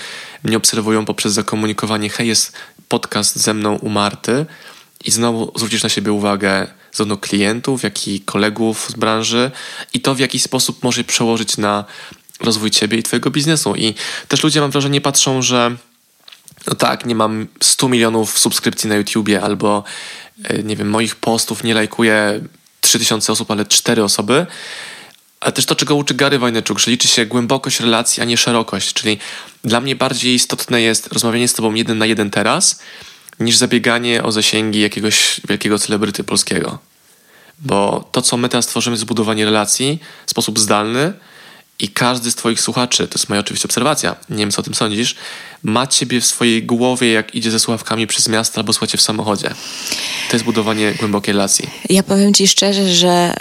[0.44, 2.52] mnie obserwują poprzez zakomunikowanie, hej, jest
[2.88, 4.46] podcast ze mną u Marty.
[5.04, 9.50] I znowu zwrócisz na siebie uwagę zarówno klientów, jak i kolegów z branży
[9.94, 11.84] i to w jaki sposób może przełożyć na
[12.40, 13.74] rozwój Ciebie i Twojego biznesu.
[13.76, 13.94] I
[14.28, 15.76] też ludzie, mam wrażenie, patrzą, że
[16.66, 19.84] no tak, nie mam 100 milionów subskrypcji na YouTubie albo
[20.44, 22.40] e, nie wiem, moich postów nie lajkuje
[22.80, 24.46] 3000 osób, ale 4 osoby,
[25.40, 28.92] ale też to, czego uczy Gary Vaynerchuk, że liczy się głębokość relacji, a nie szerokość.
[28.92, 29.18] Czyli
[29.64, 32.82] dla mnie bardziej istotne jest rozmawianie z tobą jeden na jeden teraz,
[33.40, 36.78] niż zabieganie o zasięgi jakiegoś wielkiego celebryty polskiego.
[37.58, 41.12] Bo to, co my teraz tworzymy, zbudowanie relacji w sposób zdalny
[41.80, 44.74] i każdy z twoich słuchaczy, to jest moja oczywiście obserwacja, nie wiem, co o tym
[44.74, 45.14] sądzisz,
[45.62, 49.48] ma ciebie w swojej głowie, jak idzie ze słuchawkami przez miasto albo słuchacie w samochodzie.
[50.30, 51.70] To jest budowanie głębokiej relacji.
[51.90, 53.34] Ja powiem ci szczerze, że...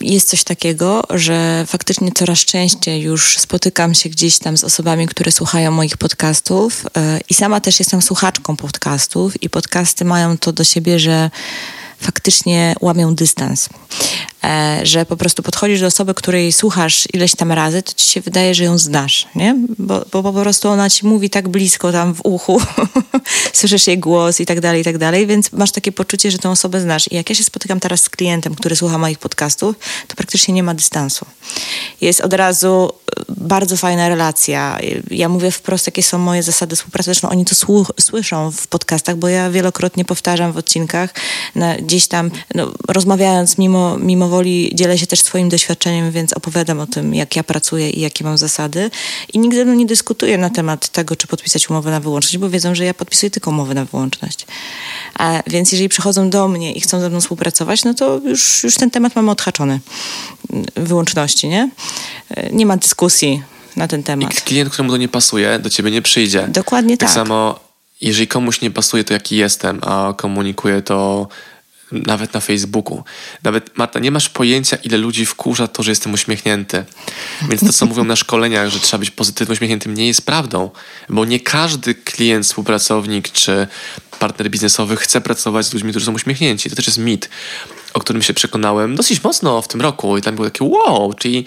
[0.00, 5.32] Jest coś takiego, że faktycznie coraz częściej już spotykam się gdzieś tam z osobami, które
[5.32, 10.64] słuchają moich podcastów e, i sama też jestem słuchaczką podcastów i podcasty mają to do
[10.64, 11.30] siebie, że
[12.00, 13.68] faktycznie łamią dystans.
[14.44, 18.20] E, że po prostu podchodzisz do osoby, której słuchasz ileś tam razy, to ci się
[18.20, 19.56] wydaje, że ją znasz, nie?
[19.78, 22.62] Bo, bo po prostu ona ci mówi tak blisko tam w uchu,
[23.52, 26.50] słyszysz jej głos i tak dalej, i tak dalej, więc masz takie poczucie, że tę
[26.50, 27.12] osobę znasz.
[27.12, 29.76] I jak ja się spotykam teraz z klientem, który słucha moich podcastów,
[30.08, 31.26] to praktycznie nie ma dystansu.
[32.00, 32.92] Jest od razu
[33.40, 34.78] bardzo fajna relacja.
[35.10, 37.04] Ja mówię wprost, jakie są moje zasady współpracy.
[37.04, 37.54] Zresztą oni to
[38.00, 41.14] słyszą w podcastach, bo ja wielokrotnie powtarzam w odcinkach,
[41.54, 46.80] na, gdzieś tam no, rozmawiając mimo, mimo woli dzielę się też swoim doświadczeniem, więc opowiadam
[46.80, 48.90] o tym, jak ja pracuję i jakie mam zasady.
[49.32, 52.50] I nikt ze mną nie dyskutuje na temat tego, czy podpisać umowę na wyłączność, bo
[52.50, 54.46] wiedzą, że ja podpisuję tylko umowę na wyłączność.
[55.14, 58.74] A więc jeżeli przychodzą do mnie i chcą ze mną współpracować, no to już, już
[58.74, 59.80] ten temat mamy odhaczony.
[60.76, 61.70] Wyłączności, nie?
[62.52, 63.39] Nie ma dyskusji
[63.76, 64.38] na ten temat.
[64.38, 66.48] I klient, któremu to nie pasuje, do ciebie nie przyjdzie.
[66.48, 67.08] Dokładnie tak.
[67.08, 67.60] Tak samo,
[68.00, 71.28] jeżeli komuś nie pasuje to, jaki jestem, a komunikuje to
[71.92, 73.04] nawet na Facebooku.
[73.42, 76.84] Nawet, Marta, nie masz pojęcia, ile ludzi wkurza to, że jestem uśmiechnięty.
[77.48, 80.70] Więc to, co mówią na szkoleniach, że trzeba być pozytywnie uśmiechniętym, nie jest prawdą.
[81.08, 83.66] Bo nie każdy klient, współpracownik czy
[84.18, 86.70] partner biznesowy chce pracować z ludźmi, którzy są uśmiechnięci.
[86.70, 87.28] To też jest mit,
[87.94, 90.18] o którym się przekonałem dosyć mocno w tym roku.
[90.18, 91.44] I tam było takie wow, czyli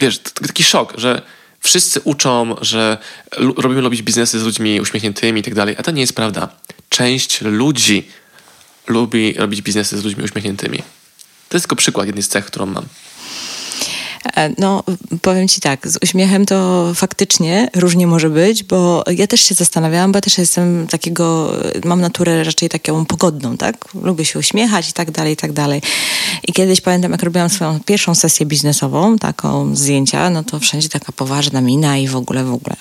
[0.00, 1.22] wiesz, taki szok, że
[1.60, 2.98] wszyscy uczą, że
[3.36, 6.48] robimy robić biznesy z ludźmi uśmiechniętymi i tak dalej, a to nie jest prawda.
[6.88, 8.08] Część ludzi
[8.86, 10.78] lubi robić biznesy z ludźmi uśmiechniętymi.
[11.48, 12.84] To jest tylko przykład jednej z cech, którą mam.
[14.24, 14.82] E, no,
[15.22, 20.12] powiem ci tak, z uśmiechem to faktycznie różnie może być, bo ja też się zastanawiałam,
[20.12, 21.52] bo ja też jestem takiego,
[21.84, 23.76] mam naturę raczej taką pogodną, tak?
[24.02, 25.82] Lubię się uśmiechać i tak dalej, i tak dalej.
[26.48, 31.12] I kiedyś pamiętam, jak robiłam swoją pierwszą sesję biznesową, taką zdjęcia, no to wszędzie taka
[31.12, 32.76] poważna mina i w ogóle, w ogóle.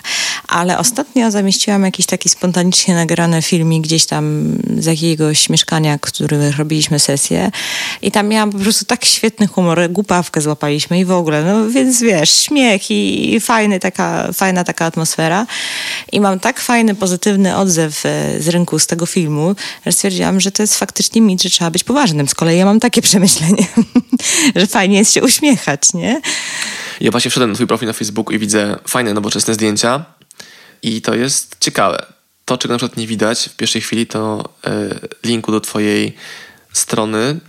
[0.47, 6.41] Ale ostatnio zamieściłam jakiś taki spontanicznie nagrany filmik gdzieś tam z jakiegoś mieszkania, w którym
[6.57, 7.51] robiliśmy sesję
[8.01, 11.69] i tam miałam po prostu tak świetny humor, głupawkę złapaliśmy i w ogóle ogóle, no
[11.69, 15.45] więc wiesz, śmiech i, i fajny, taka, fajna taka atmosfera.
[16.11, 20.51] I mam tak fajny, pozytywny odzew e, z rynku z tego filmu, że stwierdziłam, że
[20.51, 22.27] to jest faktycznie mit, że trzeba być poważnym.
[22.27, 23.67] Z kolei ja mam takie przemyślenie,
[24.55, 26.21] że fajnie jest się uśmiechać, nie?
[27.01, 30.05] Ja właśnie wszedłem na twój profil na Facebooku i widzę fajne, nowoczesne zdjęcia
[30.83, 32.05] i to jest ciekawe.
[32.45, 36.15] To, czego na przykład nie widać w pierwszej chwili, to y, linku do twojej
[36.73, 37.39] strony.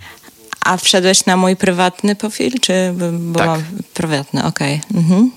[0.61, 3.49] A wszedłeś na mój prywatny profil, czy bo tak.
[3.49, 3.63] mam
[3.95, 4.45] prywatny?
[4.45, 4.81] Okej.
[4.89, 5.01] Okay.
[5.01, 5.31] Mhm.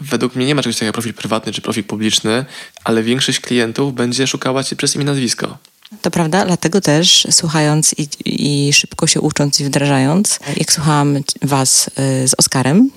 [0.00, 2.44] Według mnie nie ma czegoś takiego jak profil prywatny czy profil publiczny,
[2.84, 5.58] ale większość klientów będzie szukała cię przez imię nazwisko.
[6.02, 11.88] To prawda, dlatego też słuchając i, i, szybko się ucząc i wdrażając, jak słuchałam was
[11.88, 12.90] y, z Oskarem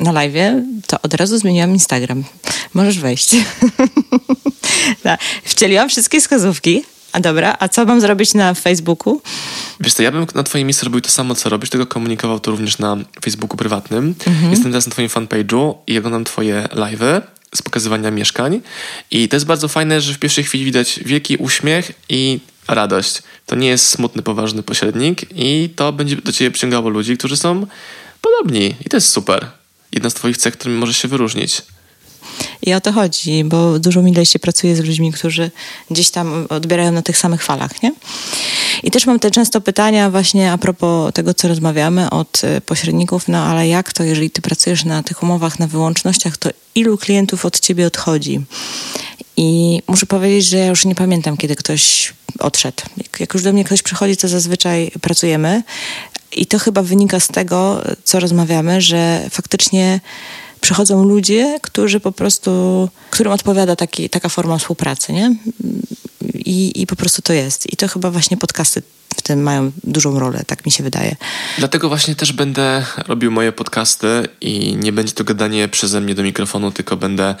[0.00, 2.24] na live, to od razu zmieniłam Instagram.
[2.74, 3.36] Możesz wejść.
[5.02, 5.20] tak.
[5.44, 6.84] Wcieliłam wszystkie wskazówki.
[7.12, 9.20] A dobra, a co mam zrobić na Facebooku?
[9.80, 12.50] Wiesz co, ja bym na twoim miejscu robił to samo, co robisz, tylko komunikował to
[12.50, 14.14] również na Facebooku prywatnym.
[14.26, 14.50] Mhm.
[14.50, 17.20] Jestem teraz na twoim fanpage'u i oglądam twoje live'y
[17.54, 18.60] z pokazywania mieszkań
[19.10, 23.22] i to jest bardzo fajne, że w pierwszej chwili widać wielki uśmiech i radość.
[23.46, 27.66] To nie jest smutny, poważny pośrednik i to będzie do ciebie przyciągało ludzi, którzy są
[28.20, 29.46] podobni i to jest super.
[29.92, 31.62] Jedna z twoich cech, którymi możesz się wyróżnić.
[32.62, 35.50] I o to chodzi, bo dużo milej się pracuje z ludźmi, którzy
[35.90, 37.92] gdzieś tam odbierają na tych samych falach, nie?
[38.82, 43.28] I też mam te często pytania właśnie a propos tego, co rozmawiamy od e, pośredników,
[43.28, 47.44] no ale jak to, jeżeli ty pracujesz na tych umowach, na wyłącznościach, to ilu klientów
[47.44, 48.40] od ciebie odchodzi?
[49.36, 52.82] I muszę powiedzieć, że ja już nie pamiętam, kiedy ktoś odszedł.
[53.20, 55.62] Jak już do mnie ktoś przychodzi, to zazwyczaj pracujemy.
[56.32, 60.00] I to chyba wynika z tego, co rozmawiamy, że faktycznie
[60.62, 65.36] przychodzą ludzie, którzy po prostu, którym odpowiada taki, taka forma współpracy, nie?
[66.34, 67.72] I, I po prostu to jest.
[67.72, 68.82] I to chyba właśnie podcasty
[69.16, 71.16] w tym mają dużą rolę, tak mi się wydaje.
[71.58, 76.22] Dlatego właśnie też będę robił moje podcasty i nie będzie to gadanie przeze mnie do
[76.22, 77.34] mikrofonu, tylko będę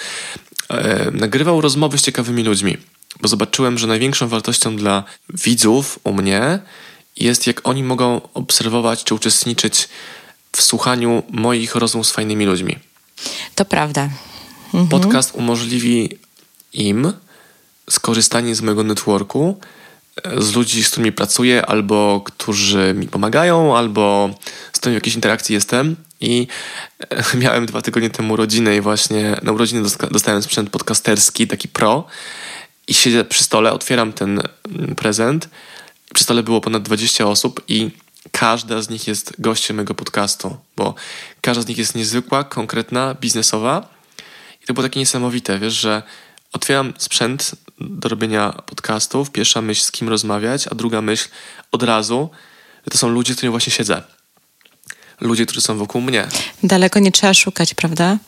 [0.70, 2.76] e, nagrywał rozmowy z ciekawymi ludźmi.
[3.20, 5.04] Bo zobaczyłem, że największą wartością dla
[5.34, 6.58] widzów u mnie
[7.16, 9.88] jest, jak oni mogą obserwować czy uczestniczyć
[10.56, 12.76] w słuchaniu moich rozmów z fajnymi ludźmi.
[13.54, 14.08] To prawda.
[14.74, 14.88] Mhm.
[14.88, 16.18] Podcast umożliwi
[16.72, 17.12] im
[17.90, 19.60] skorzystanie z mojego networku,
[20.24, 24.30] e, z ludzi, z którymi pracuję, albo którzy mi pomagają, albo
[24.72, 25.96] z którymi w jakiejś interakcji jestem.
[26.20, 26.46] I
[27.10, 32.04] e, miałem dwa tygodnie temu urodziny i właśnie na urodziny dostałem sprzęt podcasterski, taki pro.
[32.88, 35.48] I siedzę przy stole, otwieram ten mm, prezent.
[36.14, 37.90] Przy stole było ponad 20 osób i
[38.30, 40.94] każda z nich jest gościem mojego podcastu, bo
[41.40, 43.88] każda z nich jest niezwykła, konkretna, biznesowa.
[44.62, 46.02] I to było takie niesamowite, wiesz, że
[46.52, 51.28] otwieram sprzęt do robienia podcastów, pierwsza myśl, z kim rozmawiać, a druga myśl
[51.72, 52.30] od razu,
[52.86, 54.02] że to są ludzie, z którymi właśnie siedzę.
[55.20, 56.26] Ludzie, którzy są wokół mnie.
[56.62, 58.18] Daleko nie trzeba szukać, prawda?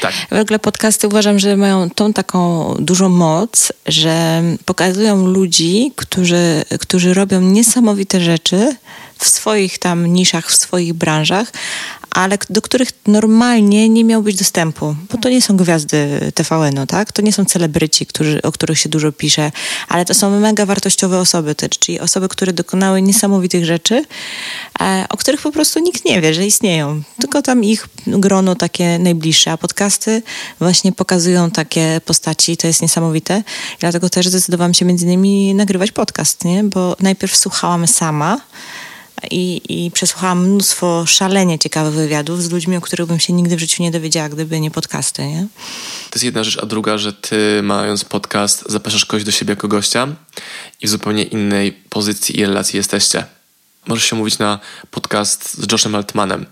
[0.00, 0.14] Tak.
[0.30, 7.14] W ogóle podcasty uważam, że mają tą taką dużą moc, że pokazują ludzi, którzy, którzy
[7.14, 8.76] robią niesamowite rzeczy,
[9.18, 11.52] w swoich tam niszach, w swoich branżach,
[12.14, 17.12] ale do których normalnie nie miał być dostępu, bo to nie są gwiazdy TVN-u, tak?
[17.12, 19.52] To nie są celebryci, którzy, o których się dużo pisze,
[19.88, 24.04] ale to są mega wartościowe osoby, czyli osoby, które dokonały niesamowitych rzeczy,
[24.80, 27.02] e, o których po prostu nikt nie wie, że istnieją.
[27.20, 30.22] Tylko tam ich grono takie najbliższe, a podcasty
[30.58, 33.42] właśnie pokazują takie postaci, to jest niesamowite.
[33.80, 36.64] Dlatego też zdecydowałam się między innymi nagrywać podcast, nie?
[36.64, 38.40] Bo najpierw słuchałam sama,
[39.30, 43.60] i, i przesłuchałam mnóstwo szalenie ciekawych wywiadów z ludźmi, o których bym się nigdy w
[43.60, 45.46] życiu nie dowiedziała, gdyby nie podcasty, nie?
[46.10, 49.68] To jest jedna rzecz, a druga, że ty mając podcast zapraszasz kogoś do siebie jako
[49.68, 50.08] gościa
[50.80, 53.26] i w zupełnie innej pozycji i relacji jesteście.
[53.86, 54.58] Możesz się mówić na
[54.90, 56.46] podcast z Joshem Altmanem.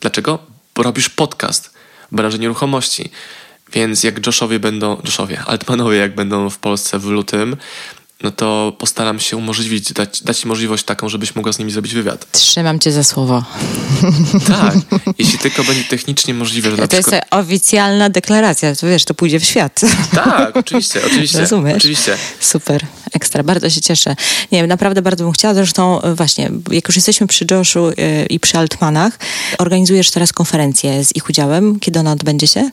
[0.00, 0.38] Dlaczego?
[0.74, 1.70] Bo robisz podcast
[2.12, 3.10] w branży nieruchomości.
[3.72, 7.56] Więc jak Joshowie będą, Joshowie, Altmanowie jak będą w Polsce w lutym,
[8.22, 11.94] no to postaram się umożliwić, dać, dać Ci możliwość taką, żebyś mogła z nimi zrobić
[11.94, 12.32] wywiad.
[12.32, 13.44] Trzymam Cię za słowo.
[14.48, 14.74] Tak,
[15.18, 16.70] jeśli tylko będzie technicznie możliwe.
[16.70, 17.12] Że to przykład...
[17.12, 19.80] jest oficjalna deklaracja, to wiesz, to pójdzie w świat.
[20.14, 21.40] Tak, oczywiście, oczywiście.
[21.40, 21.76] Rozumiesz?
[21.76, 22.16] Oczywiście.
[22.40, 24.16] Super, ekstra, bardzo się cieszę.
[24.52, 28.26] Nie wiem, naprawdę bardzo bym chciała, zresztą e, właśnie, jak już jesteśmy przy Joshu e,
[28.26, 29.18] i przy Altmanach,
[29.58, 31.80] organizujesz teraz konferencję z ich udziałem.
[31.80, 32.70] Kiedy ona odbędzie się?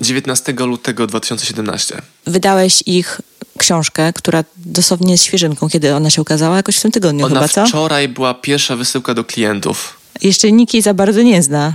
[0.00, 2.02] 19 lutego 2017.
[2.26, 3.20] Wydałeś ich
[3.60, 5.68] książkę, która dosłownie jest świeżynką.
[5.68, 6.56] Kiedy ona się ukazała?
[6.56, 7.66] Jakoś w tym tygodniu ona chyba, co?
[7.66, 10.00] wczoraj była pierwsza wysyłka do klientów.
[10.22, 11.72] Jeszcze nikt jej za bardzo nie zna.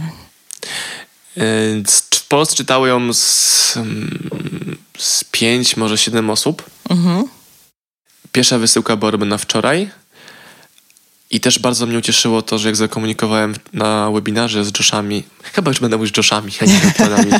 [2.16, 3.78] W Polsce czytały ją z,
[4.98, 6.64] z pięć, może siedem osób.
[6.90, 7.24] Mhm.
[8.32, 9.90] Pierwsza wysyłka była robiona wczoraj.
[11.36, 15.80] I też bardzo mnie ucieszyło to, że jak zakomunikowałem na webinarze z Joshami, chyba już
[15.80, 17.32] będę mówić Joshami, a nie Altmanami,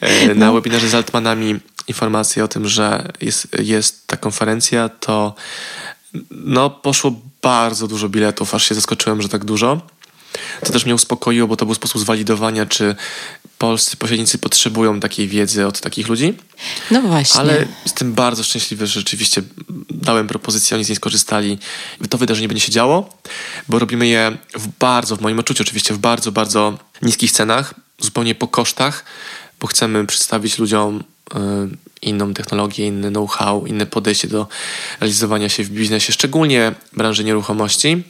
[0.00, 0.52] e, na no.
[0.52, 5.34] webinarze z Altmanami informację o tym, że jest, jest ta konferencja, to
[6.30, 9.80] no, poszło bardzo dużo biletów, aż się zaskoczyłem, że tak dużo.
[10.60, 12.96] To też mnie uspokoiło, bo to był sposób zwalidowania, czy
[13.58, 16.34] polscy pośrednicy potrzebują takiej wiedzy od takich ludzi.
[16.90, 17.40] No właśnie.
[17.40, 19.42] Ale jestem bardzo szczęśliwy, że rzeczywiście
[19.90, 21.58] dałem propozycję, oni z niej skorzystali.
[22.10, 23.18] To wydarzenie będzie się działo,
[23.68, 28.34] bo robimy je w bardzo, w moim odczuciu oczywiście, w bardzo, bardzo niskich cenach, zupełnie
[28.34, 29.04] po kosztach,
[29.60, 31.04] bo chcemy przedstawić ludziom
[31.34, 31.36] y,
[32.02, 34.46] inną technologię, inny know-how, inne podejście do
[35.00, 38.02] realizowania się w biznesie, szczególnie w branży nieruchomości.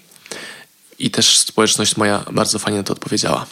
[0.98, 3.46] I też społeczność moja bardzo fajnie na to odpowiedziała.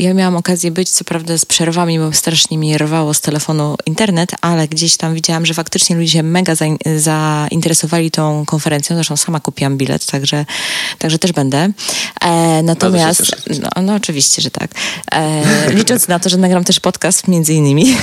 [0.00, 4.32] Ja miałam okazję być, co prawda z przerwami, bo strasznie mi rwało z telefonu internet,
[4.40, 6.54] ale gdzieś tam widziałam, że faktycznie ludzie się mega
[6.96, 8.96] zainteresowali tą konferencją.
[8.96, 10.44] Zresztą sama kupiłam bilet, także,
[10.98, 11.72] także też będę.
[12.20, 14.70] E, natomiast, no, no, oczywiście, że tak.
[15.12, 17.96] E, licząc na to, że nagram też podcast między innymi.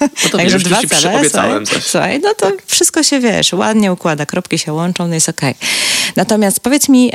[0.00, 1.30] No to także dwa cele.
[1.30, 5.50] Słuchaj, słuchaj, no to wszystko się, wiesz, ładnie układa, kropki się łączą, no jest okej.
[5.50, 5.68] Okay.
[6.16, 7.12] Natomiast powiedz mi,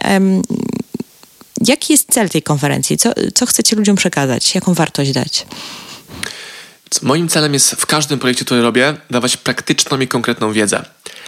[1.66, 2.97] Jaki jest cel tej konferencji?
[2.97, 4.55] Co, co chcecie ludziom przekazać?
[4.55, 5.45] Jaką wartość dać?
[7.01, 10.86] Moim celem jest w każdym projekcie, który robię, dawać praktyczną i konkretną wiedzę.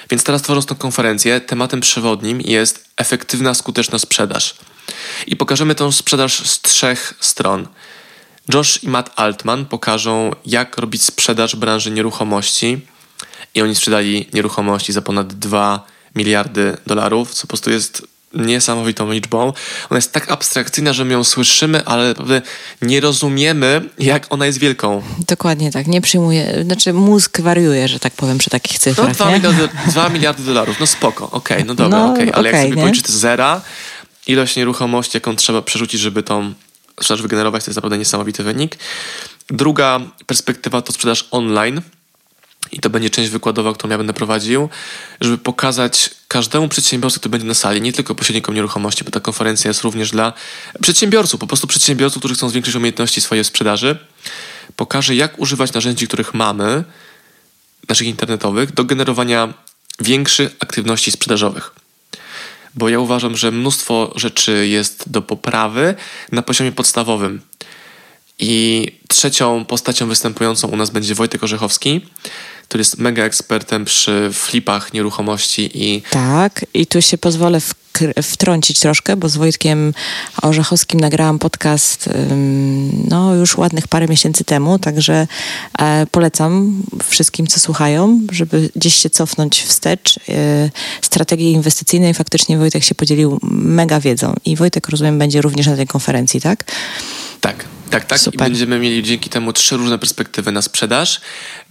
[0.10, 4.56] Więc teraz tworząc tę konferencję, tematem przewodnim jest efektywna, skuteczna sprzedaż.
[5.28, 7.68] I pokażemy tę sprzedaż z trzech stron.
[8.54, 12.86] Josh i Matt Altman pokażą, jak robić sprzedaż branży nieruchomości.
[13.56, 19.54] I oni sprzedali nieruchomości za ponad 2 miliardy dolarów, co po prostu jest niesamowitą liczbą.
[19.90, 22.42] Ona jest tak abstrakcyjna, że my ją słyszymy, ale naprawdę
[22.82, 25.02] nie rozumiemy, jak ona jest wielką.
[25.28, 29.08] Dokładnie tak, nie przyjmuje, znaczy mózg wariuje, że tak powiem, przy takich cyfrach.
[29.08, 32.40] No 2 miliardy, 2 miliardy dolarów, no spoko, okej, okay, no dobra, no, okej, okay.
[32.40, 33.62] ale okay, jak sobie policzyć zera,
[34.28, 36.54] ilość nieruchomości, jaką trzeba przerzucić, żeby tą
[37.02, 38.78] sprzedaż wygenerować, to jest naprawdę niesamowity wynik.
[39.50, 41.82] Druga perspektywa to sprzedaż online,
[42.72, 44.70] i to będzie część wykładowa, którą ja będę prowadził,
[45.22, 49.70] żeby pokazać każdemu przedsiębiorcy, który będzie na sali, nie tylko pośrednikom nieruchomości, bo ta konferencja
[49.70, 50.34] jest również dla
[50.82, 53.98] przedsiębiorców, po prostu przedsiębiorców, którzy chcą zwiększyć umiejętności swojej sprzedaży.
[54.76, 56.84] Pokażę, jak używać narzędzi, których mamy,
[57.90, 59.54] naszych internetowych, do generowania
[60.00, 61.72] większych aktywności sprzedażowych.
[62.76, 65.96] Bo ja uważam, że mnóstwo rzeczy jest do poprawy
[66.32, 67.42] na poziomie podstawowym.
[68.40, 72.02] I trzecią postacią występującą u nas będzie Wojtek Orzechowski,
[72.64, 76.02] który jest mega ekspertem przy flipach nieruchomości i...
[76.12, 77.60] Tak, i tu się pozwolę
[78.24, 79.94] wtrącić troszkę, bo z Wojtkiem
[80.42, 82.10] Orzechowskim nagrałam podcast
[83.10, 85.28] no już ładnych parę miesięcy temu, także
[85.80, 90.20] e, polecam wszystkim, co słuchają, żeby gdzieś się cofnąć wstecz.
[90.30, 90.70] E,
[91.02, 95.88] strategii inwestycyjnej faktycznie Wojtek się podzielił mega wiedzą i Wojtek, rozumiem, będzie również na tej
[95.88, 96.64] konferencji, tak?
[97.42, 97.66] Tak.
[97.90, 98.20] Tak, tak.
[98.20, 98.48] Super.
[98.48, 101.22] I będziemy mieli dzięki temu trzy różne perspektywy na sprzedaż.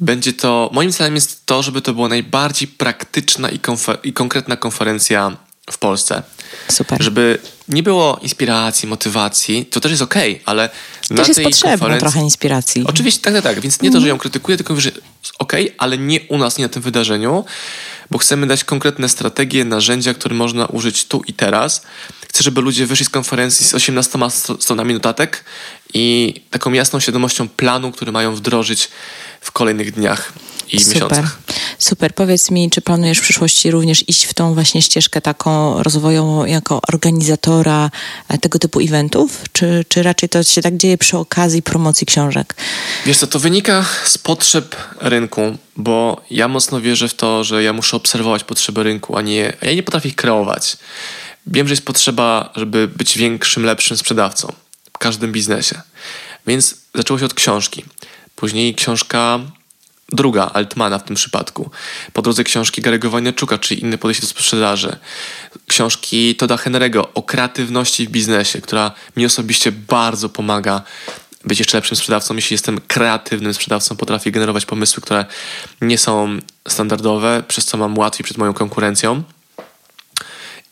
[0.01, 4.57] Będzie to, moim celem jest to, żeby to była najbardziej praktyczna i, konfer- i konkretna
[4.57, 5.37] konferencja
[5.71, 6.23] w Polsce.
[6.69, 7.03] Super.
[7.03, 7.39] Żeby
[7.69, 12.01] nie było inspiracji, motywacji, to też jest okej, okay, ale też na jest tej konferencji...
[12.01, 12.85] trochę inspiracji.
[12.87, 13.61] Oczywiście, tak, tak, tak.
[13.61, 16.39] Więc nie to, że ją krytykuję, tylko mówię, że jest okej, okay, ale nie u
[16.39, 17.45] nas, nie na tym wydarzeniu,
[18.11, 21.83] bo chcemy dać konkretne strategie, narzędzia, które można użyć tu i teraz.
[22.29, 24.19] Chcę, żeby ludzie wyszli z konferencji z 18
[24.61, 25.45] stronami notatek
[25.95, 28.89] i taką jasną świadomością planu, który mają wdrożyć
[29.41, 30.33] w kolejnych dniach
[30.73, 30.95] i Super.
[30.95, 31.39] miesiącach.
[31.79, 32.15] Super.
[32.15, 36.81] Powiedz mi, czy planujesz w przyszłości również iść w tą właśnie ścieżkę taką rozwojową jako
[36.89, 37.91] organizatora
[38.29, 39.43] e, tego typu eventów?
[39.53, 42.55] Czy, czy raczej to się tak dzieje przy okazji promocji książek?
[43.07, 47.73] Wiesz co, to wynika z potrzeb rynku, bo ja mocno wierzę w to, że ja
[47.73, 50.77] muszę obserwować potrzeby rynku, a nie, a ja nie potrafię ich kreować.
[51.49, 54.53] Wiem, że jest potrzeba, żeby być większym, lepszym sprzedawcą
[54.93, 55.81] w każdym biznesie.
[56.47, 57.85] Więc zaczęło się od książki.
[58.37, 59.41] Później książka
[60.09, 61.71] druga, Altmana w tym przypadku.
[62.13, 64.97] Po drodze książki Gary'ego Wajneczuka, czyli inne podejście do sprzedaży.
[65.67, 70.83] Książki Toda Henry'ego o kreatywności w biznesie, która mi osobiście bardzo pomaga
[71.45, 72.35] być jeszcze lepszym sprzedawcą.
[72.35, 75.25] Jeśli jestem kreatywnym sprzedawcą, potrafię generować pomysły, które
[75.81, 76.39] nie są
[76.69, 79.23] standardowe, przez co mam łatwiej przed moją konkurencją.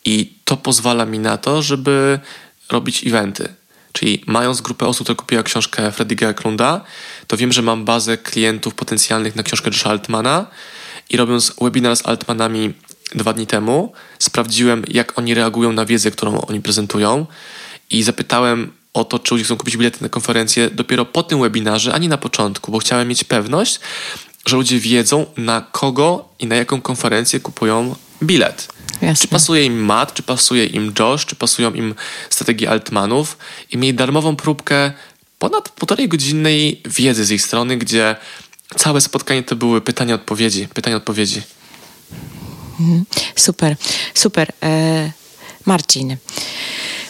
[0.06, 2.18] I to pozwala mi na to, żeby
[2.70, 3.54] robić eventy.
[3.92, 6.80] Czyli mając grupę osób, która kupiła książkę Freddy'ego Eklunda,
[7.26, 10.46] to wiem, że mam bazę klientów potencjalnych na książkę Josha Altmana
[11.10, 12.74] i robiąc webinar z Altmanami
[13.14, 17.26] dwa dni temu, sprawdziłem, jak oni reagują na wiedzę, którą oni prezentują
[17.90, 21.94] i zapytałem o to, czy ludzie chcą kupić bilety na konferencję dopiero po tym webinarze,
[21.94, 23.80] a nie na początku, bo chciałem mieć pewność,
[24.46, 28.75] że ludzie wiedzą, na kogo i na jaką konferencję kupują bilet.
[29.02, 29.22] Jasne.
[29.22, 31.94] Czy pasuje im Matt, czy pasuje im Josh, czy pasują im
[32.30, 33.38] strategie Altmanów
[33.70, 34.92] i mieli darmową próbkę
[35.38, 38.16] ponad półtorej godzinnej wiedzy z ich strony, gdzie
[38.76, 41.42] całe spotkanie to były pytania-odpowiedzi, pytania-odpowiedzi.
[42.80, 43.04] Mhm.
[43.36, 43.76] Super,
[44.14, 44.52] super.
[44.62, 45.12] E,
[45.66, 46.16] Marcin,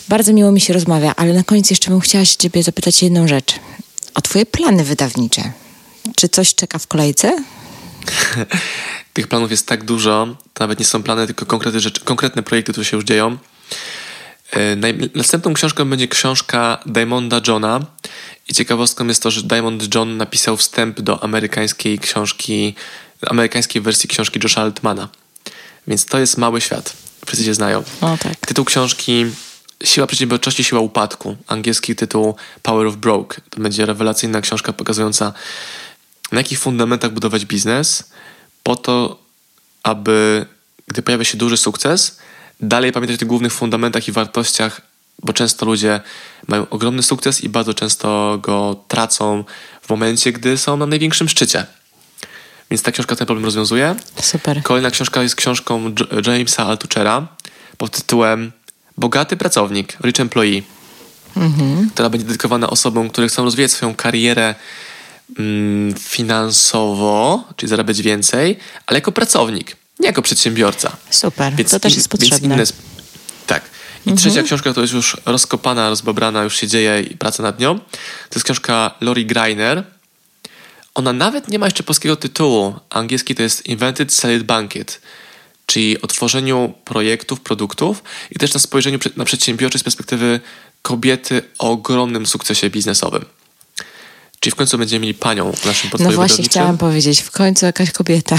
[0.09, 3.29] bardzo miło mi się rozmawia, ale na koniec jeszcze bym chciała się ciebie zapytać jedną
[3.29, 3.55] rzecz.
[4.15, 5.53] O twoje plany wydawnicze.
[6.17, 7.45] Czy coś czeka w kolejce?
[9.17, 12.73] Tych planów jest tak dużo, to nawet nie są plany, tylko konkretne rzeczy, konkretne projekty,
[12.73, 13.39] które się już dzieją.
[14.51, 14.77] E,
[15.15, 17.81] następną książką będzie książka Diamonda Johna
[18.49, 22.75] i ciekawostką jest to, że Diamond John napisał wstęp do amerykańskiej książki,
[23.27, 25.09] amerykańskiej wersji książki Josha Altmana.
[25.87, 26.97] Więc to jest mały świat.
[27.27, 27.83] Wszyscy się znają.
[28.01, 28.37] O, tak.
[28.47, 29.27] Tytuł książki
[29.85, 31.37] Siła przedsiębiorczości, siła upadku.
[31.47, 33.41] Angielski tytuł Power of Broke.
[33.51, 35.33] To będzie rewelacyjna książka pokazująca
[36.33, 38.05] na jakich fundamentach budować biznes
[38.67, 39.19] po to,
[39.83, 40.47] aby
[40.89, 42.19] gdy pojawia się duży sukces,
[42.61, 44.81] dalej pamiętać o tych głównych fundamentach i wartościach,
[45.23, 46.01] bo często ludzie
[46.49, 49.45] mają ogromny sukces i bardzo często go tracą
[49.83, 51.67] w momencie, gdy są na największym szczycie.
[52.71, 53.95] Więc ta książka ten problem rozwiązuje.
[54.21, 54.63] Super.
[54.63, 55.95] Kolejna książka jest książką
[56.27, 57.27] Jamesa Altuchera
[57.79, 58.53] pod tytułem
[58.97, 60.63] Bogaty pracownik, Rich Employee,
[61.37, 61.91] mhm.
[61.91, 64.55] która będzie dedykowana osobom, które chcą rozwijać swoją karierę
[65.99, 70.97] finansowo, czyli zarabiać więcej, ale jako pracownik, nie jako przedsiębiorca.
[71.11, 72.55] Super, więc to też jest potrzebne.
[72.55, 72.65] Inne,
[73.47, 73.63] tak.
[74.07, 74.17] I mhm.
[74.17, 78.35] trzecia książka, która jest już rozkopana, rozbabrana, już się dzieje i praca nad nią, to
[78.35, 79.85] jest książka Lori Greiner.
[80.95, 82.75] Ona nawet nie ma jeszcze polskiego tytułu.
[82.91, 85.01] Angielski to jest Invented Sell It Banquet
[85.67, 90.41] czyli o tworzeniu projektów, produktów i też na spojrzeniu na przedsiębiorczość z perspektywy
[90.83, 93.25] kobiety o ogromnym sukcesie biznesowym.
[94.41, 97.67] Czyli w końcu będziemy mieli panią w naszym portfolio No właśnie chciałam powiedzieć, w końcu
[97.67, 98.37] jakaś kobieta.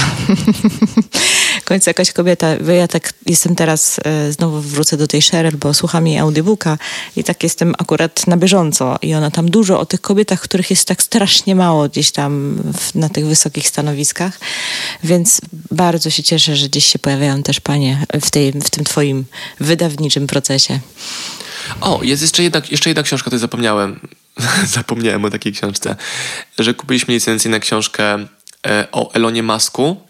[1.61, 2.47] w końcu jakaś kobieta.
[2.77, 6.77] Ja tak jestem teraz, e, znowu wrócę do tej Cheryl, bo słucham jej audiobooka
[7.15, 10.87] i tak jestem akurat na bieżąco i ona tam dużo o tych kobietach, których jest
[10.87, 14.39] tak strasznie mało gdzieś tam w, na tych wysokich stanowiskach,
[15.03, 15.41] więc
[15.71, 19.25] bardzo się cieszę, że gdzieś się pojawiają też panie w, tej, w tym twoim
[19.59, 20.79] wydawniczym procesie.
[21.81, 23.99] O, jest jeszcze jedna, jeszcze jedna książka, której zapomniałem.
[24.75, 25.95] zapomniałem o takiej książce,
[26.59, 28.25] że kupiliśmy licencję na książkę
[28.67, 30.01] e, o Elonie Masku,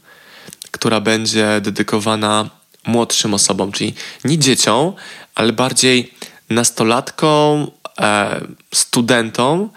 [0.71, 2.49] która będzie dedykowana
[2.87, 4.93] młodszym osobom, czyli nie dzieciom,
[5.35, 6.13] ale bardziej
[6.49, 8.41] nastolatkom, e,
[8.73, 9.69] studentom,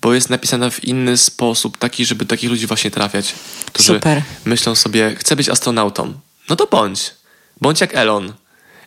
[0.00, 3.34] bo jest napisana w inny sposób, taki, żeby takich ludzi właśnie trafiać,
[3.72, 4.22] którzy Super.
[4.44, 6.14] myślą sobie, chcę być astronautą.
[6.48, 7.14] No to bądź.
[7.60, 8.32] Bądź jak Elon,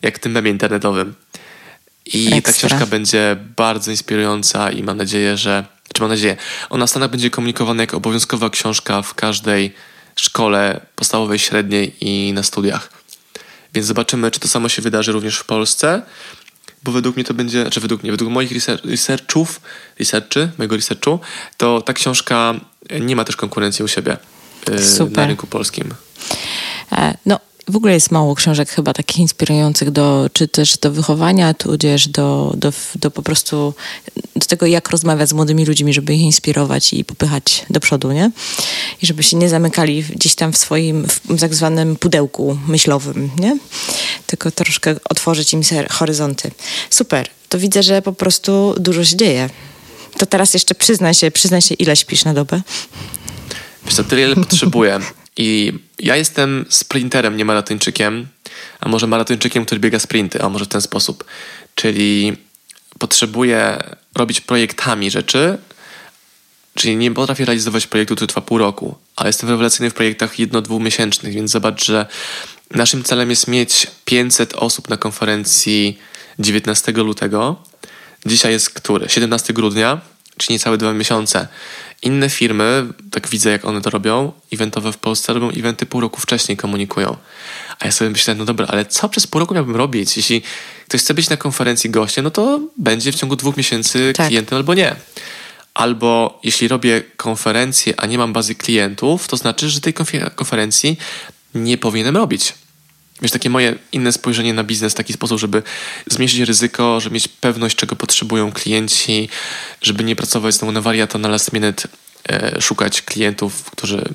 [0.01, 1.16] jak w tym memie internetowym.
[2.06, 2.41] I Ekstra.
[2.41, 6.38] ta książka będzie bardzo inspirująca i mam nadzieję, że, czy mam nadzieję,
[6.70, 9.74] ona w Stanach będzie komunikowana jako obowiązkowa książka w każdej
[10.16, 12.89] szkole podstawowej, średniej i na studiach.
[13.74, 16.01] Więc zobaczymy, czy to samo się wydarzy również w Polsce,
[16.84, 18.51] bo według mnie to będzie, czy według mnie, według moich
[18.86, 19.62] researchów,
[19.99, 21.20] researchy, mojego researchu,
[21.58, 22.53] to ta książka
[23.01, 24.18] nie ma też konkurencji u siebie
[24.97, 25.18] Super.
[25.18, 25.93] na rynku polskim.
[26.91, 31.53] E, no, w ogóle jest mało książek chyba takich inspirujących do, czy też do wychowania,
[31.53, 33.74] tudzież do, do, do po prostu
[34.36, 38.32] do tego, jak rozmawiać z młodymi ludźmi, żeby ich inspirować i popychać do przodu, nie?
[39.01, 43.57] I żeby się nie zamykali gdzieś tam w swoim w tak zwanym pudełku myślowym, nie?
[44.28, 46.51] Tylko troszkę otworzyć im horyzonty.
[46.89, 47.30] Super.
[47.49, 49.49] To widzę, że po prostu dużo się dzieje.
[50.18, 52.61] To teraz jeszcze przyznaj się, przyznaj się, ile śpisz na dobę?
[53.86, 54.99] Wiesz co, tyle, ile potrzebuję.
[55.38, 58.27] I ja jestem sprinterem, nie maratończykiem,
[58.79, 61.23] a może maratończykiem, który biega sprinty, a może w ten sposób.
[61.75, 62.38] Czyli
[62.99, 63.83] potrzebuję
[64.15, 65.57] robić projektami rzeczy,
[66.75, 71.33] czyli nie potrafię realizować projektu, który trwa pół roku, ale jestem rewelacyjny w projektach jedno-dwumiesięcznych,
[71.33, 72.05] więc zobacz, że
[72.71, 75.97] naszym celem jest mieć 500 osób na konferencji
[76.39, 77.63] 19 lutego.
[78.25, 79.09] Dzisiaj jest który?
[79.09, 80.01] 17 grudnia,
[80.38, 81.47] czyli niecałe dwa miesiące.
[82.01, 86.21] Inne firmy, tak widzę jak one to robią, eventowe w Polsce robią eventy pół roku
[86.21, 87.17] wcześniej, komunikują.
[87.79, 90.17] A ja sobie myślę, no dobra, ale co przez pół roku miałbym robić?
[90.17, 90.41] Jeśli
[90.88, 94.27] ktoś chce być na konferencji gościem, no to będzie w ciągu dwóch miesięcy tak.
[94.27, 94.95] klientem albo nie.
[95.73, 99.93] Albo jeśli robię konferencję, a nie mam bazy klientów, to znaczy, że tej
[100.36, 100.97] konferencji
[101.55, 102.53] nie powinienem robić.
[103.22, 105.63] Wiesz, takie moje inne spojrzenie na biznes w taki sposób, żeby
[106.07, 109.30] zmniejszyć ryzyko, żeby mieć pewność, czego potrzebują klienci,
[109.82, 111.88] żeby nie pracować znowu na wariata na last minute,
[112.30, 114.09] e, szukać klientów, którzy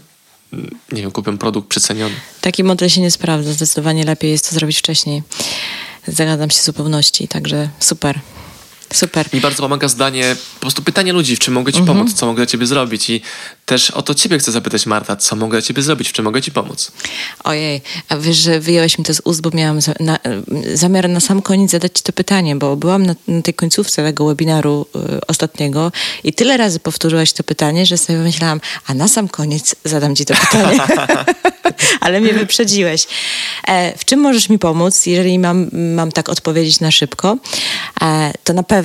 [0.53, 2.15] mm, nie wiem, kupią produkt przeceniony.
[2.41, 3.53] Taki model się nie sprawdza.
[3.53, 5.23] Zdecydowanie lepiej jest to zrobić wcześniej.
[6.07, 8.21] Zgadzam się w zupełności, także super.
[8.95, 9.29] Super.
[9.33, 11.99] Mi bardzo pomaga zdanie, po prostu pytanie ludzi, w czym mogę ci mhm.
[11.99, 13.21] pomóc, co mogę dla ciebie zrobić i
[13.67, 16.43] też o to ciebie chcę zapytać Marta, co mogę dla ciebie zrobić, w czym mogę
[16.43, 16.93] ci pomóc.
[17.45, 20.19] Ojej, a wiesz, że wyjąłeś mi to z ust, bo miałam za, na,
[20.75, 24.27] zamiar na sam koniec zadać ci to pytanie, bo byłam na, na tej końcówce tego
[24.27, 25.93] webinaru y, ostatniego
[26.25, 30.25] i tyle razy powtórzyłaś to pytanie, że sobie myślałam, a na sam koniec zadam ci
[30.25, 30.81] to pytanie.
[32.01, 33.07] Ale mnie wyprzedziłeś.
[33.69, 37.37] E, w czym możesz mi pomóc, jeżeli mam, mam tak odpowiedzieć na szybko?
[38.03, 38.80] E, to na pewno,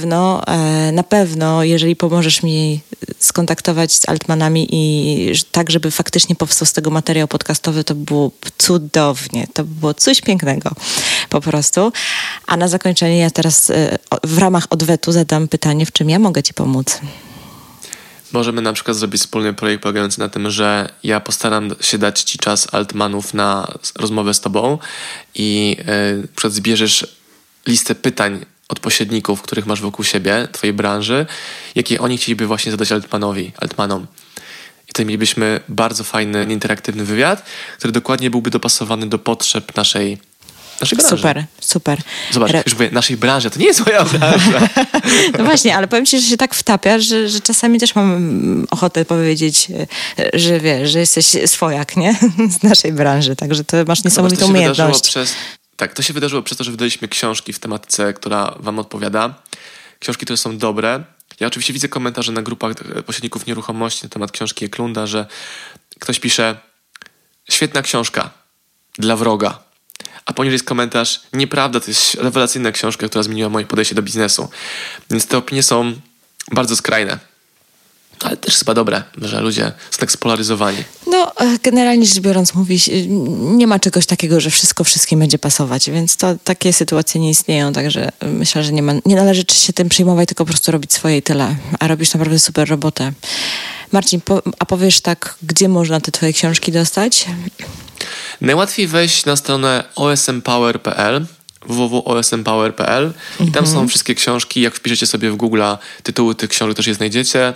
[0.47, 2.81] e, na pewno, jeżeli pomożesz mi
[3.19, 9.47] skontaktować z Altmanami i tak, żeby faktycznie powstał z tego materiał podcastowy, to było cudownie.
[9.53, 10.71] To było coś pięknego
[11.29, 11.91] po prostu.
[12.47, 16.43] A na zakończenie ja teraz e, w ramach odwetu zadam pytanie, w czym ja mogę
[16.43, 16.99] Ci pomóc.
[18.31, 22.37] Możemy na przykład zrobić wspólny projekt polegający na tym, że ja postaram się dać Ci
[22.37, 24.77] czas Altmanów na rozmowę z Tobą
[25.35, 25.77] i
[26.43, 27.17] yy, zbierzesz
[27.67, 31.26] listę pytań od pośredników, których masz wokół siebie, Twojej branży,
[31.76, 34.07] jakie oni chcieliby właśnie zadać Altmanowi, Altmanom.
[34.88, 37.45] I wtedy mielibyśmy bardzo fajny, interaktywny wywiad,
[37.78, 40.18] który dokładnie byłby dopasowany do potrzeb naszej
[40.82, 41.18] naszej branży.
[41.18, 41.99] Super, super.
[42.32, 42.63] Zobacz, Re...
[42.66, 44.70] już mówię, naszej branży, to nie jest moja branża.
[45.38, 49.05] no właśnie, ale powiem ci, że się tak wtapia, że, że czasami też mam ochotę
[49.05, 49.68] powiedzieć,
[50.34, 52.20] że wiesz, że jesteś swojak, nie?
[52.59, 55.07] Z naszej branży, także to masz niesamowitą Zobacz, to umiejętność.
[55.09, 55.34] Przez,
[55.78, 59.34] tak, to się wydarzyło przez to, że wydaliśmy książki w tematyce, która wam odpowiada.
[59.99, 61.03] Książki, które są dobre.
[61.39, 62.73] Ja oczywiście widzę komentarze na grupach
[63.05, 65.26] pośredników nieruchomości na temat książki Eklunda, że
[65.99, 66.57] ktoś pisze
[67.49, 68.30] świetna książka
[68.97, 69.65] dla wroga
[70.26, 74.49] a poniżej jest komentarz, nieprawda, to jest rewelacyjna książka, która zmieniła moje podejście do biznesu.
[75.09, 75.93] Więc te opinie są
[76.51, 77.19] bardzo skrajne.
[78.26, 80.78] Ale też chyba dobre, że ludzie są tak spolaryzowani.
[81.07, 82.80] No, e, generalnie rzecz biorąc, mówi
[83.38, 87.73] nie ma czegoś takiego, że wszystko wszystkim będzie pasować, więc to takie sytuacje nie istnieją,
[87.73, 91.17] także myślę, że nie, ma, nie należy się tym przejmować, tylko po prostu robić swoje
[91.17, 91.55] i tyle.
[91.80, 93.11] A robisz naprawdę super robotę.
[93.91, 97.26] Marcin, po, a powiesz tak, gdzie można te twoje książki dostać?
[98.41, 101.26] Najłatwiej wejść na stronę osmpower.pl
[101.68, 103.88] www.osmpower.pl i tam są mhm.
[103.88, 104.61] wszystkie książki.
[104.61, 105.61] Jak wpiszecie sobie w Google
[106.03, 107.53] tytuły tych książek, też je znajdziecie.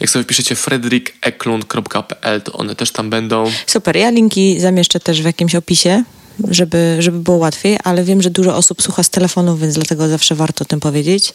[0.00, 3.52] Jak sobie wpiszecie fredrikeklund.pl, to one też tam będą.
[3.66, 6.04] Super, ja linki zamieszczę też w jakimś opisie
[6.48, 10.34] żeby, żeby było łatwiej, ale wiem, że dużo osób słucha z telefonu, więc dlatego zawsze
[10.34, 11.34] warto o tym powiedzieć,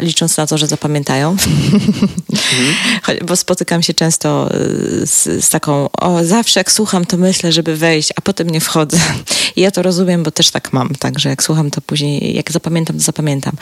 [0.00, 1.30] licząc na to, że zapamiętają.
[1.30, 2.74] Mhm.
[3.28, 4.56] Bo spotykam się często e,
[5.06, 8.98] z, z, taką, o zawsze jak słucham, to myślę, żeby wejść, a potem nie wchodzę.
[9.56, 12.96] I ja to rozumiem, bo też tak mam, także jak słucham, to później, jak zapamiętam,
[12.96, 13.56] to zapamiętam.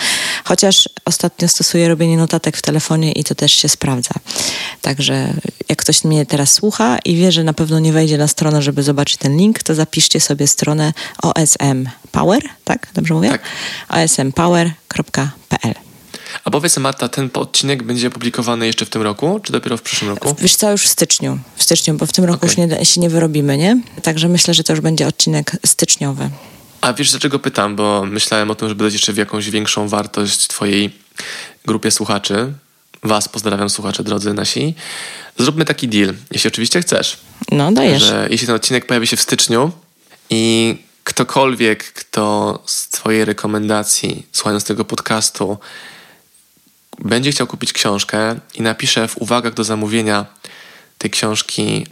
[0.45, 4.15] Chociaż ostatnio stosuję robienie notatek w telefonie i to też się sprawdza.
[4.83, 5.35] Także
[5.69, 8.83] jak ktoś mnie teraz słucha i wie, że na pewno nie wejdzie na stronę, żeby
[8.83, 12.89] zobaczyć ten link, to zapiszcie sobie stronę OSM Power, tak?
[12.95, 13.31] Dobrze mówię?
[13.31, 13.43] Tak.
[13.89, 15.75] osmpower.pl
[16.45, 20.11] a powiedz Marta, ten odcinek będzie publikowany jeszcze w tym roku, czy dopiero w przyszłym
[20.11, 20.37] roku?
[20.39, 21.39] Wiesz co, już w styczniu.
[21.57, 22.65] W styczniu, bo w tym roku okay.
[22.65, 23.81] już nie, się nie wyrobimy, nie?
[24.03, 26.31] Także myślę, że to już będzie odcinek styczniowy.
[26.81, 27.77] A wiesz dlaczego pytam?
[27.77, 30.91] Bo myślałem o tym, żeby dać jeszcze w jakąś większą wartość twojej
[31.67, 32.53] grupie słuchaczy.
[33.03, 34.75] Was pozdrawiam słuchacze drodzy nasi.
[35.39, 37.19] Zróbmy taki deal, jeśli oczywiście chcesz.
[37.51, 38.03] No, dajesz.
[38.03, 39.73] Że jeśli ten odcinek pojawi się w styczniu,
[40.31, 45.59] i ktokolwiek, kto z Twojej rekomendacji, słuchając tego podcastu,
[46.99, 50.27] będzie chciał kupić książkę i napisze w uwagach do zamówienia
[50.99, 51.87] tej książki,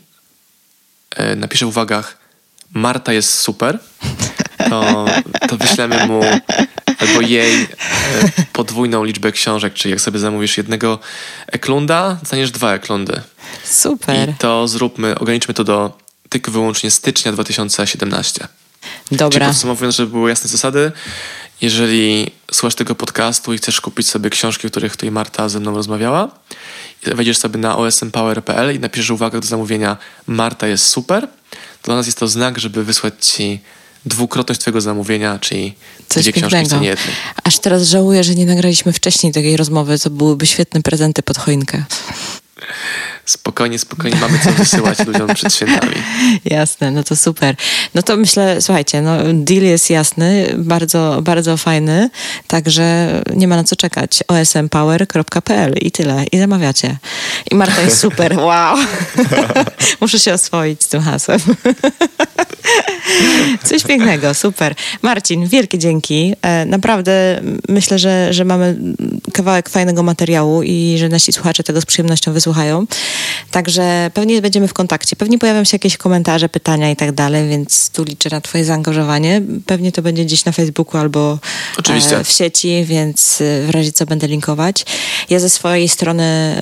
[1.16, 2.18] e, napisze w uwagach
[2.72, 3.78] Marta jest super,
[4.70, 5.05] to,
[5.49, 6.20] to wyślemy mu
[6.99, 7.66] albo jej e,
[8.53, 10.99] podwójną liczbę książek, czyli jak sobie zamówisz jednego
[11.47, 13.20] eklunda, dostaniesz dwa eklundy.
[13.64, 14.28] Super.
[14.28, 16.05] I to zróbmy, ograniczmy to do
[16.41, 18.49] tylko wyłącznie stycznia 2017.
[19.11, 19.30] Dobra.
[19.30, 20.93] Czyli podsumowując, żeby były jasne zasady,
[21.61, 25.74] jeżeli słuchasz tego podcastu i chcesz kupić sobie książki, o których tutaj Marta ze mną
[25.74, 26.28] rozmawiała,
[27.03, 31.28] wejdziesz sobie na osmpower.pl i napiszesz uwagę do zamówienia Marta jest super,
[31.82, 33.61] to dla nas jest to znak, żeby wysłać ci
[34.07, 35.74] dwukrotność twojego zamówienia, czyli
[36.09, 36.51] Coś dwie pięknego.
[36.57, 37.14] książki w cenie jednej.
[37.45, 41.84] Aż teraz żałuję, że nie nagraliśmy wcześniej takiej rozmowy, co byłyby świetne prezenty pod choinkę.
[43.27, 45.95] Spokojnie, spokojnie, mamy co wysyłać ludziom przed świętami.
[46.45, 47.57] Jasne, no to super.
[47.95, 52.11] No to myślę, słuchajcie, no deal jest jasny, bardzo, bardzo fajny,
[52.47, 54.24] także nie ma na co czekać.
[54.29, 56.97] osmpower.pl i tyle, i zamawiacie.
[57.51, 58.77] I Marta jest super, wow.
[60.01, 61.41] Muszę się oswoić z tym hasłem.
[63.64, 64.74] Coś pięknego, super.
[65.03, 66.35] Marcin, wielkie dzięki.
[66.43, 68.77] E, naprawdę myślę, że, że mamy
[69.33, 72.87] kawałek fajnego materiału i że nasi słuchacze tego z przyjemnością wysłuchają.
[73.51, 75.17] Także pewnie będziemy w kontakcie.
[75.17, 79.43] Pewnie pojawią się jakieś komentarze, pytania i tak dalej, więc tu liczę na twoje zaangażowanie.
[79.67, 81.39] Pewnie to będzie gdzieś na Facebooku albo
[81.79, 82.25] Oczywiście.
[82.25, 84.85] w sieci, więc w razie co będę linkować.
[85.31, 86.55] Ja ze swojej strony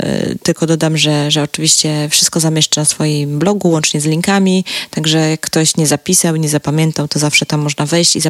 [0.43, 5.41] tylko dodam, że, że oczywiście wszystko zamieszczę na swoim blogu, łącznie z linkami, także jak
[5.41, 8.21] ktoś nie zapisał, nie zapamiętał, to zawsze tam można wejść i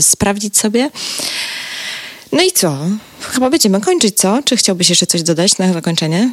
[0.00, 0.90] sprawdzić sobie.
[2.32, 2.78] No i co?
[3.20, 4.42] Chyba będziemy kończyć, co?
[4.44, 6.30] Czy chciałbyś jeszcze coś dodać na zakończenie?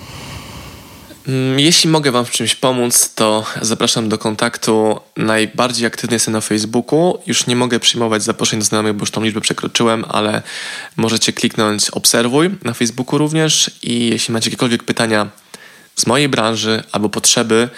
[1.28, 5.00] Mm, jeśli mogę Wam w czymś pomóc, to zapraszam do kontaktu.
[5.18, 7.20] Najbardziej aktywny jestem na Facebooku.
[7.28, 10.42] Już nie mogę przyjmować zaproszeń do znajomych, bo już tą liczbę przekroczyłem, ale
[10.98, 15.28] możecie kliknąć obserwuj na Facebooku również i jeśli macie jakiekolwiek pytania
[15.96, 17.70] z mojej branży albo potrzeby,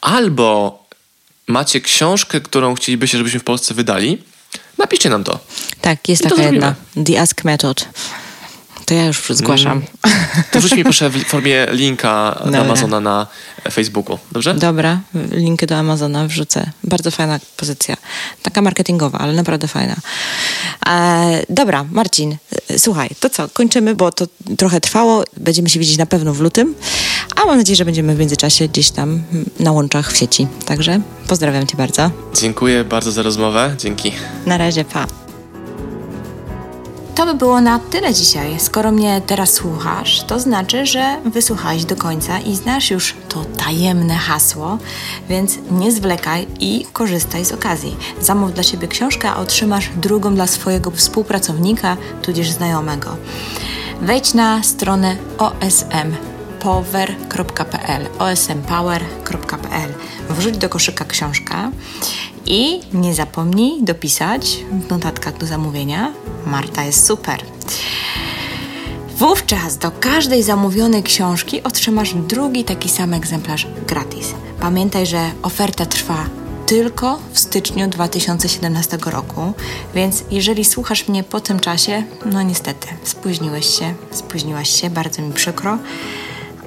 [0.00, 0.78] albo
[1.46, 4.18] macie książkę, którą chcielibyście, żebyśmy w Polsce wydali,
[4.78, 5.38] napiszcie nam to.
[5.80, 6.74] Tak, jest I taka jedna.
[7.06, 7.88] The Ask Method.
[8.86, 9.72] To ja już zgłaszam.
[9.72, 10.16] Mm.
[10.50, 13.26] To wrzuć mi proszę w formie linka do Amazona na
[13.72, 14.54] Facebooku, dobrze?
[14.54, 16.70] Dobra, linki do Amazona wrzucę.
[16.84, 17.96] Bardzo fajna pozycja.
[18.42, 19.96] Taka marketingowa, ale naprawdę fajna.
[20.86, 22.36] E, dobra, Marcin,
[22.78, 24.26] słuchaj, to co, kończymy, bo to
[24.58, 25.24] trochę trwało.
[25.36, 26.74] Będziemy się widzieć na pewno w lutym,
[27.36, 29.22] a mam nadzieję, że będziemy w międzyczasie gdzieś tam
[29.60, 30.46] na łączach w sieci.
[30.66, 32.10] Także pozdrawiam cię bardzo.
[32.34, 33.74] Dziękuję bardzo za rozmowę.
[33.78, 34.12] Dzięki.
[34.46, 35.25] Na razie, pa.
[37.16, 38.60] To by było na tyle dzisiaj.
[38.60, 44.14] Skoro mnie teraz słuchasz, to znaczy, że wysłuchałeś do końca i znasz już to tajemne
[44.14, 44.78] hasło,
[45.28, 47.96] więc nie zwlekaj i korzystaj z okazji.
[48.20, 53.16] Zamów dla siebie książkę, a otrzymasz drugą dla swojego współpracownika, tudzież znajomego.
[54.00, 59.94] Wejdź na stronę OSM power.pl osmpower.pl
[60.30, 61.70] Wrzuć do koszyka książkę
[62.46, 66.12] i nie zapomnij dopisać w notatkach do zamówienia
[66.46, 67.42] Marta jest super.
[69.18, 74.34] Wówczas do każdej zamówionej książki otrzymasz drugi taki sam egzemplarz gratis.
[74.60, 76.26] Pamiętaj, że oferta trwa
[76.66, 79.52] tylko w styczniu 2017 roku,
[79.94, 85.32] więc jeżeli słuchasz mnie po tym czasie, no niestety, spóźniłeś się, spóźniłaś się, bardzo mi
[85.32, 85.78] przykro,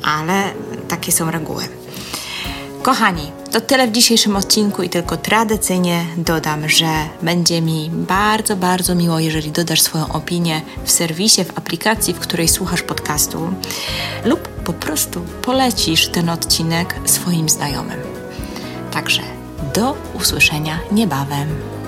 [0.03, 0.43] ale
[0.87, 1.63] takie są reguły.
[2.81, 6.87] Kochani, to tyle w dzisiejszym odcinku i tylko tradycyjnie dodam, że
[7.21, 12.47] będzie mi bardzo, bardzo miło, jeżeli dodasz swoją opinię w serwisie, w aplikacji, w której
[12.47, 13.53] słuchasz podcastu
[14.25, 17.99] lub po prostu polecisz ten odcinek swoim znajomym.
[18.91, 19.21] Także
[19.75, 21.78] do usłyszenia niebawem.